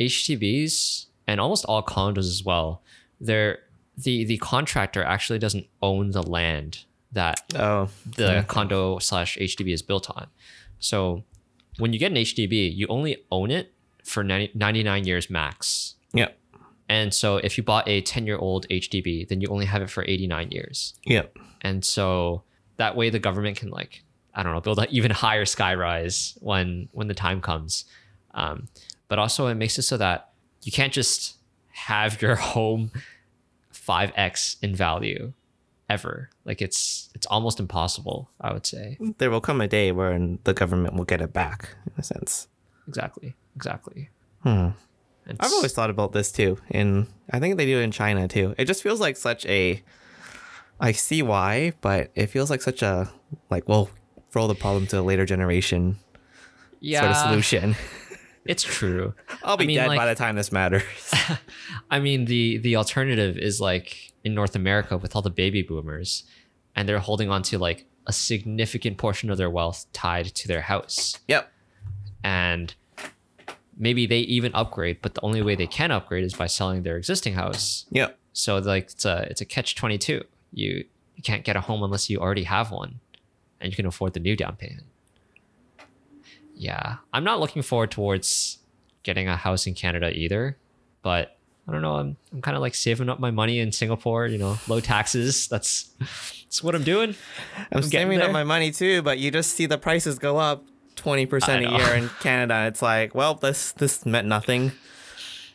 HDBs 0.00 1.06
and 1.26 1.40
almost 1.40 1.64
all 1.66 1.82
condos 1.82 2.18
as 2.18 2.42
well, 2.44 2.82
they're 3.20 3.58
the 3.96 4.24
the 4.24 4.38
contractor 4.38 5.02
actually 5.02 5.38
doesn't 5.38 5.66
own 5.82 6.12
the 6.12 6.22
land 6.22 6.84
that 7.12 7.40
Oh. 7.54 7.88
the 8.06 8.22
Yeah. 8.26 8.42
condo 8.42 8.98
slash 8.98 9.36
HDB 9.40 9.72
is 9.72 9.82
built 9.82 10.08
on. 10.10 10.28
So 10.78 11.24
when 11.78 11.92
you 11.92 11.98
get 11.98 12.10
an 12.12 12.16
HDB, 12.16 12.68
you 12.68 12.86
only 12.88 13.16
own 13.30 13.50
it 13.50 13.72
for 14.04 14.22
90, 14.22 14.52
99 14.54 15.04
years 15.04 15.28
max. 15.30 15.94
Yep. 16.14 16.38
And 16.88 17.12
so 17.12 17.36
if 17.38 17.58
you 17.58 17.64
bought 17.64 17.88
a 17.88 18.00
10 18.02 18.26
year 18.26 18.38
old 18.38 18.66
HDB, 18.70 19.24
then 19.28 19.40
you 19.40 19.48
only 19.48 19.66
have 19.66 19.82
it 19.82 19.90
for 19.90 20.04
89 20.06 20.50
years. 20.50 20.94
Yep. 21.04 21.36
And 21.60 21.84
so 21.84 22.42
that 22.76 22.94
way 22.96 23.10
the 23.10 23.18
government 23.18 23.56
can 23.56 23.70
like, 23.70 24.04
I 24.38 24.44
don't 24.44 24.54
know, 24.54 24.60
build 24.60 24.78
an 24.78 24.86
even 24.90 25.10
higher 25.10 25.44
skyrise 25.44 26.40
when 26.40 26.88
when 26.92 27.08
the 27.08 27.14
time 27.14 27.40
comes. 27.40 27.84
Um, 28.34 28.68
but 29.08 29.18
also 29.18 29.48
it 29.48 29.56
makes 29.56 29.76
it 29.78 29.82
so 29.82 29.96
that 29.96 30.30
you 30.62 30.70
can't 30.70 30.92
just 30.92 31.36
have 31.72 32.22
your 32.22 32.36
home 32.54 32.92
5x 33.74 34.56
in 34.62 34.76
value 34.76 35.32
ever. 35.90 36.30
Like 36.44 36.62
it's 36.62 37.10
it's 37.16 37.26
almost 37.26 37.58
impossible, 37.58 38.30
I 38.40 38.52
would 38.52 38.64
say. 38.64 38.96
There 39.18 39.28
will 39.28 39.40
come 39.40 39.60
a 39.60 39.66
day 39.66 39.90
where 39.90 40.16
the 40.44 40.54
government 40.54 40.94
will 40.94 41.04
get 41.04 41.20
it 41.20 41.32
back, 41.32 41.70
in 41.86 41.92
a 41.98 42.04
sense. 42.04 42.46
Exactly. 42.86 43.34
Exactly. 43.56 44.08
Hmm. 44.44 44.68
And 45.26 45.36
I've 45.40 45.52
always 45.52 45.72
thought 45.72 45.90
about 45.90 46.12
this 46.12 46.30
too. 46.30 46.58
In 46.70 47.08
I 47.32 47.40
think 47.40 47.56
they 47.56 47.66
do 47.66 47.80
it 47.80 47.82
in 47.82 47.90
China 47.90 48.28
too. 48.28 48.54
It 48.56 48.66
just 48.66 48.84
feels 48.84 49.00
like 49.00 49.16
such 49.16 49.44
a. 49.46 49.82
I 50.78 50.92
see 50.92 51.22
why, 51.22 51.72
but 51.80 52.12
it 52.14 52.26
feels 52.28 52.50
like 52.50 52.62
such 52.62 52.82
a 52.82 53.10
like 53.50 53.68
well, 53.68 53.90
throw 54.30 54.46
the 54.46 54.54
problem 54.54 54.86
to 54.88 55.00
a 55.00 55.02
later 55.02 55.24
generation 55.24 55.98
yeah, 56.80 57.00
sort 57.00 57.10
of 57.10 57.16
solution. 57.16 57.76
it's 58.44 58.62
true. 58.62 59.14
I'll 59.42 59.56
be 59.56 59.66
mean, 59.66 59.76
dead 59.76 59.88
like- 59.88 59.98
by 59.98 60.06
the 60.06 60.14
time 60.14 60.36
this 60.36 60.52
matters. 60.52 60.82
I 61.90 62.00
mean, 62.00 62.24
the 62.24 62.58
the 62.58 62.76
alternative 62.76 63.36
is 63.36 63.60
like 63.60 64.12
in 64.24 64.34
North 64.34 64.56
America 64.56 64.96
with 64.96 65.14
all 65.14 65.22
the 65.22 65.30
baby 65.30 65.62
boomers, 65.62 66.24
and 66.74 66.88
they're 66.88 66.98
holding 66.98 67.30
on 67.30 67.42
to 67.44 67.58
like 67.58 67.86
a 68.06 68.12
significant 68.12 68.96
portion 68.96 69.30
of 69.30 69.36
their 69.38 69.50
wealth 69.50 69.86
tied 69.92 70.26
to 70.26 70.48
their 70.48 70.62
house, 70.62 71.18
yep. 71.28 71.52
and 72.24 72.74
maybe 73.76 74.06
they 74.06 74.20
even 74.20 74.52
upgrade, 74.54 74.98
but 75.02 75.14
the 75.14 75.20
only 75.20 75.42
way 75.42 75.54
they 75.54 75.66
can 75.66 75.90
upgrade 75.90 76.24
is 76.24 76.34
by 76.34 76.46
selling 76.46 76.82
their 76.82 76.96
existing 76.96 77.34
house. 77.34 77.86
Yep. 77.90 78.18
So 78.32 78.58
like 78.58 78.84
it's 78.84 79.04
a 79.04 79.26
it's 79.30 79.40
a 79.40 79.44
catch 79.44 79.74
twenty 79.74 79.98
two. 79.98 80.24
You 80.52 80.84
you 81.16 81.22
can't 81.22 81.44
get 81.44 81.56
a 81.56 81.60
home 81.60 81.82
unless 81.82 82.08
you 82.08 82.18
already 82.18 82.44
have 82.44 82.70
one, 82.70 83.00
and 83.60 83.70
you 83.72 83.76
can 83.76 83.86
afford 83.86 84.12
the 84.14 84.20
new 84.20 84.36
down 84.36 84.56
payment. 84.56 84.86
Yeah, 86.54 86.96
I'm 87.12 87.24
not 87.24 87.38
looking 87.40 87.62
forward 87.62 87.90
towards 87.90 88.58
getting 89.04 89.28
a 89.28 89.36
house 89.36 89.66
in 89.66 89.74
Canada 89.74 90.10
either, 90.12 90.56
but 91.02 91.36
I 91.68 91.72
don't 91.72 91.82
know. 91.82 91.94
I'm 91.96 92.16
I'm 92.32 92.42
kind 92.42 92.56
of 92.56 92.60
like 92.60 92.74
saving 92.74 93.08
up 93.08 93.20
my 93.20 93.30
money 93.30 93.60
in 93.60 93.70
Singapore. 93.70 94.26
You 94.26 94.38
know, 94.38 94.58
low 94.66 94.80
taxes. 94.80 95.46
That's 95.50 95.90
that's 96.00 96.62
what 96.64 96.74
I'm 96.74 96.82
doing. 96.82 97.14
I'm, 97.70 97.82
getting 97.82 97.90
saving 97.90 98.20
up 98.22 98.32
my 98.32 98.42
money 98.44 98.70
too, 98.72 99.02
but 99.02 99.18
you 99.18 99.30
just 99.30 99.52
see 99.54 99.66
the 99.66 99.78
prices 99.78 100.18
go 100.18 100.38
up 100.38 100.64
twenty 100.96 101.26
percent 101.26 101.64
a 101.64 101.70
year 101.70 101.94
in 101.94 102.08
Canada. 102.20 102.66
It's 102.66 102.82
like, 102.82 103.14
well, 103.14 103.34
this 103.34 103.72
this 103.72 104.04
meant 104.06 104.26
nothing, 104.26 104.72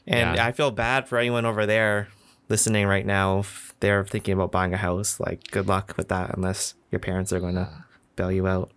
and 0.07 0.35
Yeah. 0.37 0.45
I 0.45 0.51
feel 0.53 0.71
bad 0.71 1.09
for 1.09 1.17
anyone 1.17 1.45
over 1.45 1.65
there 1.65 2.07
listening 2.47 2.85
right 2.87 3.05
now. 3.05 3.39
If 3.39 3.73
they're 3.81 4.05
thinking 4.05 4.35
about 4.35 4.51
buying 4.51 4.73
a 4.73 4.77
house, 4.77 5.19
like, 5.19 5.49
good 5.51 5.67
luck 5.67 5.95
with 5.97 6.07
that, 6.09 6.33
unless 6.37 6.75
your 6.91 6.99
parents 6.99 7.33
are 7.33 7.39
going 7.41 7.55
to 7.55 7.82
bail 8.15 8.31
you 8.31 8.47
out. 8.47 8.71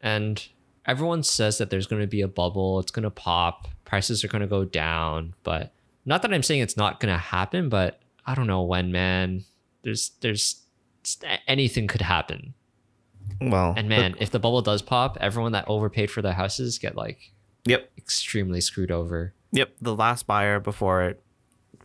and 0.00 0.48
everyone 0.86 1.22
says 1.22 1.58
that 1.58 1.70
there's 1.70 1.86
going 1.86 2.02
to 2.02 2.06
be 2.08 2.20
a 2.20 2.28
bubble 2.28 2.78
it's 2.78 2.90
going 2.92 3.02
to 3.04 3.10
pop 3.10 3.68
prices 3.84 4.22
are 4.24 4.28
going 4.28 4.42
to 4.42 4.46
go 4.46 4.64
down 4.64 5.34
but 5.42 5.72
not 6.04 6.20
that 6.22 6.32
i'm 6.34 6.42
saying 6.42 6.60
it's 6.60 6.76
not 6.76 7.00
going 7.00 7.12
to 7.12 7.18
happen 7.18 7.68
but 7.68 8.00
i 8.26 8.34
don't 8.34 8.46
know 8.46 8.62
when 8.62 8.92
man 8.92 9.44
there's 9.82 10.10
there's 10.20 10.60
anything 11.46 11.86
could 11.86 12.02
happen 12.02 12.54
Well, 13.40 13.74
and 13.76 13.88
man 13.88 14.14
if 14.18 14.30
the 14.30 14.38
bubble 14.38 14.62
does 14.62 14.82
pop 14.82 15.16
everyone 15.20 15.52
that 15.52 15.64
overpaid 15.68 16.10
for 16.10 16.22
their 16.22 16.32
houses 16.34 16.78
get 16.78 16.94
like 16.96 17.32
yep, 17.66 17.90
extremely 17.96 18.60
screwed 18.60 18.90
over 18.90 19.32
yep. 19.52 19.70
The 19.80 19.94
last 19.94 20.26
buyer 20.26 20.60
before 20.60 21.02
it 21.04 21.22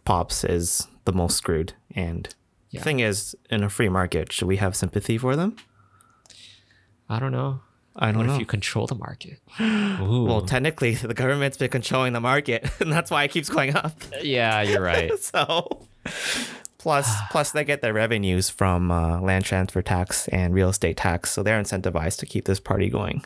pops 0.06 0.44
is 0.44 0.88
the 1.06 1.14
most 1.14 1.38
screwed. 1.38 1.74
And 1.94 2.28
Yeah. 2.72 2.80
the 2.80 2.84
thing 2.84 3.00
is, 3.00 3.36
in 3.50 3.64
a 3.64 3.70
free 3.70 3.90
market, 3.90 4.32
should 4.34 4.48
we 4.48 4.58
have 4.58 4.76
sympathy 4.76 5.18
for 5.20 5.36
them? 5.36 5.56
I 7.10 7.19
don't 7.19 7.32
know. 7.32 7.62
I 7.95 8.12
don't 8.12 8.19
what 8.19 8.28
know. 8.28 8.34
if 8.36 8.39
you 8.39 8.45
control 8.45 8.88
the 8.88 8.95
market? 8.95 9.39
Ooh. 9.60 10.24
well, 10.26 10.41
technically, 10.41 10.93
the 10.95 11.13
government's 11.13 11.58
been 11.58 11.69
controlling 11.69 12.13
the 12.13 12.22
market, 12.22 12.69
and 12.80 12.91
that's 12.91 13.12
why 13.12 13.24
it 13.24 13.32
keeps 13.32 13.50
going 13.50 13.76
up. 13.76 13.93
yeah 14.22 14.62
you're 14.62 14.82
right. 14.82 15.12
So 15.19 15.86
plus 16.78 17.10
plus 17.32 17.52
they 17.52 17.63
get 17.65 17.82
their 17.82 17.93
revenues 17.93 18.50
from 18.50 18.89
uh, 18.91 19.19
land 19.19 19.43
transfer 19.45 19.82
tax 19.82 20.28
and 20.30 20.54
real 20.54 20.69
estate 20.69 20.98
tax. 20.98 21.32
So 21.32 21.43
they're 21.43 21.62
incentivized 21.62 22.20
to 22.20 22.26
keep 22.26 22.45
this 22.45 22.60
party 22.60 22.89
going. 22.89 23.26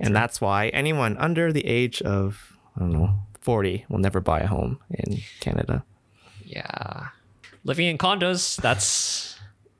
And 0.00 0.14
that's 0.14 0.40
why 0.40 0.68
anyone 0.68 1.16
under 1.18 1.52
the 1.52 1.64
age 1.64 2.02
of 2.02 2.56
i 2.76 2.80
don't 2.80 2.92
know 2.92 3.10
40 3.40 3.84
will 3.88 3.98
never 4.00 4.20
buy 4.20 4.40
a 4.40 4.46
home 4.46 4.78
in 4.90 5.18
canada. 5.40 5.84
Yeah. 6.44 7.08
Living 7.62 7.86
in 7.86 7.96
condos 7.98 8.56
that's 8.60 9.33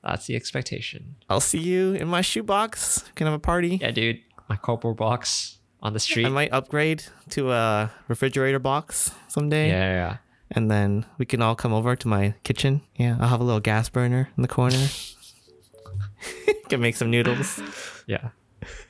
that's 0.05 0.27
the 0.27 0.37
expectation. 0.37 1.17
I'll 1.29 1.41
see 1.41 1.59
you 1.59 1.95
in 1.95 2.09
my 2.09 2.21
shoebox. 2.21 3.05
Can 3.15 3.27
have 3.27 3.35
a 3.35 3.39
party? 3.39 3.79
Yeah 3.81 3.91
dude. 3.91 4.21
My 4.49 4.57
cardboard 4.57 4.97
box 4.97 5.59
on 5.83 5.93
the 5.93 6.01
street. 6.01 6.27
i 6.27 6.29
might 6.29 6.53
upgrade 6.53 7.05
to 7.31 7.53
a 7.53 7.91
refrigerator 8.09 8.59
box 8.59 9.11
someday. 9.29 9.69
Yeah, 9.69 9.75
yeah, 9.75 9.95
yeah. 9.95 10.17
and 10.51 10.71
then 10.71 11.07
we 11.19 11.27
can 11.27 11.43
all 11.43 11.55
come 11.55 11.73
over 11.73 11.97
to 11.97 12.09
my 12.09 12.35
kitchen. 12.45 12.83
Yeah 12.97 13.17
i'll 13.21 13.29
have 13.29 13.41
a 13.41 13.45
little 13.45 13.61
gas 13.61 13.89
burner 13.89 14.29
in 14.37 14.43
the 14.43 14.49
corner. 14.49 14.87
Can 16.69 16.81
make 16.81 16.97
some 16.97 17.11
noodles. 17.11 17.61
Yeah. 18.07 18.31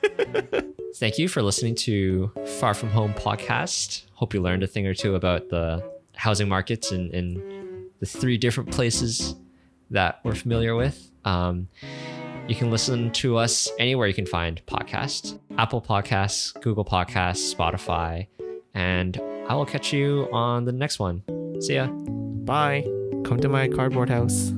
Thank 0.95 1.17
you 1.17 1.27
for 1.27 1.41
listening 1.41 1.75
to 1.75 2.31
Far 2.59 2.73
From 2.73 2.89
Home 2.89 3.13
podcast. 3.13 4.03
Hope 4.13 4.33
you 4.33 4.41
learned 4.41 4.63
a 4.63 4.67
thing 4.67 4.87
or 4.87 4.93
two 4.93 5.15
about 5.15 5.49
the 5.49 5.83
housing 6.15 6.47
markets 6.47 6.91
in, 6.91 7.11
in 7.11 7.89
the 7.99 8.05
three 8.05 8.37
different 8.37 8.71
places 8.71 9.35
that 9.91 10.19
we're 10.23 10.35
familiar 10.35 10.75
with. 10.75 11.11
Um, 11.23 11.67
you 12.47 12.55
can 12.55 12.69
listen 12.69 13.11
to 13.11 13.37
us 13.37 13.69
anywhere 13.79 14.07
you 14.07 14.13
can 14.13 14.25
find 14.25 14.63
podcasts 14.67 15.39
Apple 15.57 15.81
Podcasts, 15.81 16.59
Google 16.61 16.85
Podcasts, 16.85 17.53
Spotify. 17.53 18.27
And 18.73 19.19
I 19.47 19.55
will 19.55 19.65
catch 19.65 19.93
you 19.93 20.27
on 20.31 20.65
the 20.65 20.73
next 20.73 20.99
one. 20.99 21.23
See 21.61 21.75
ya. 21.75 21.87
Bye. 21.87 22.83
Come 23.23 23.39
to 23.39 23.49
my 23.49 23.67
cardboard 23.67 24.09
house. 24.09 24.51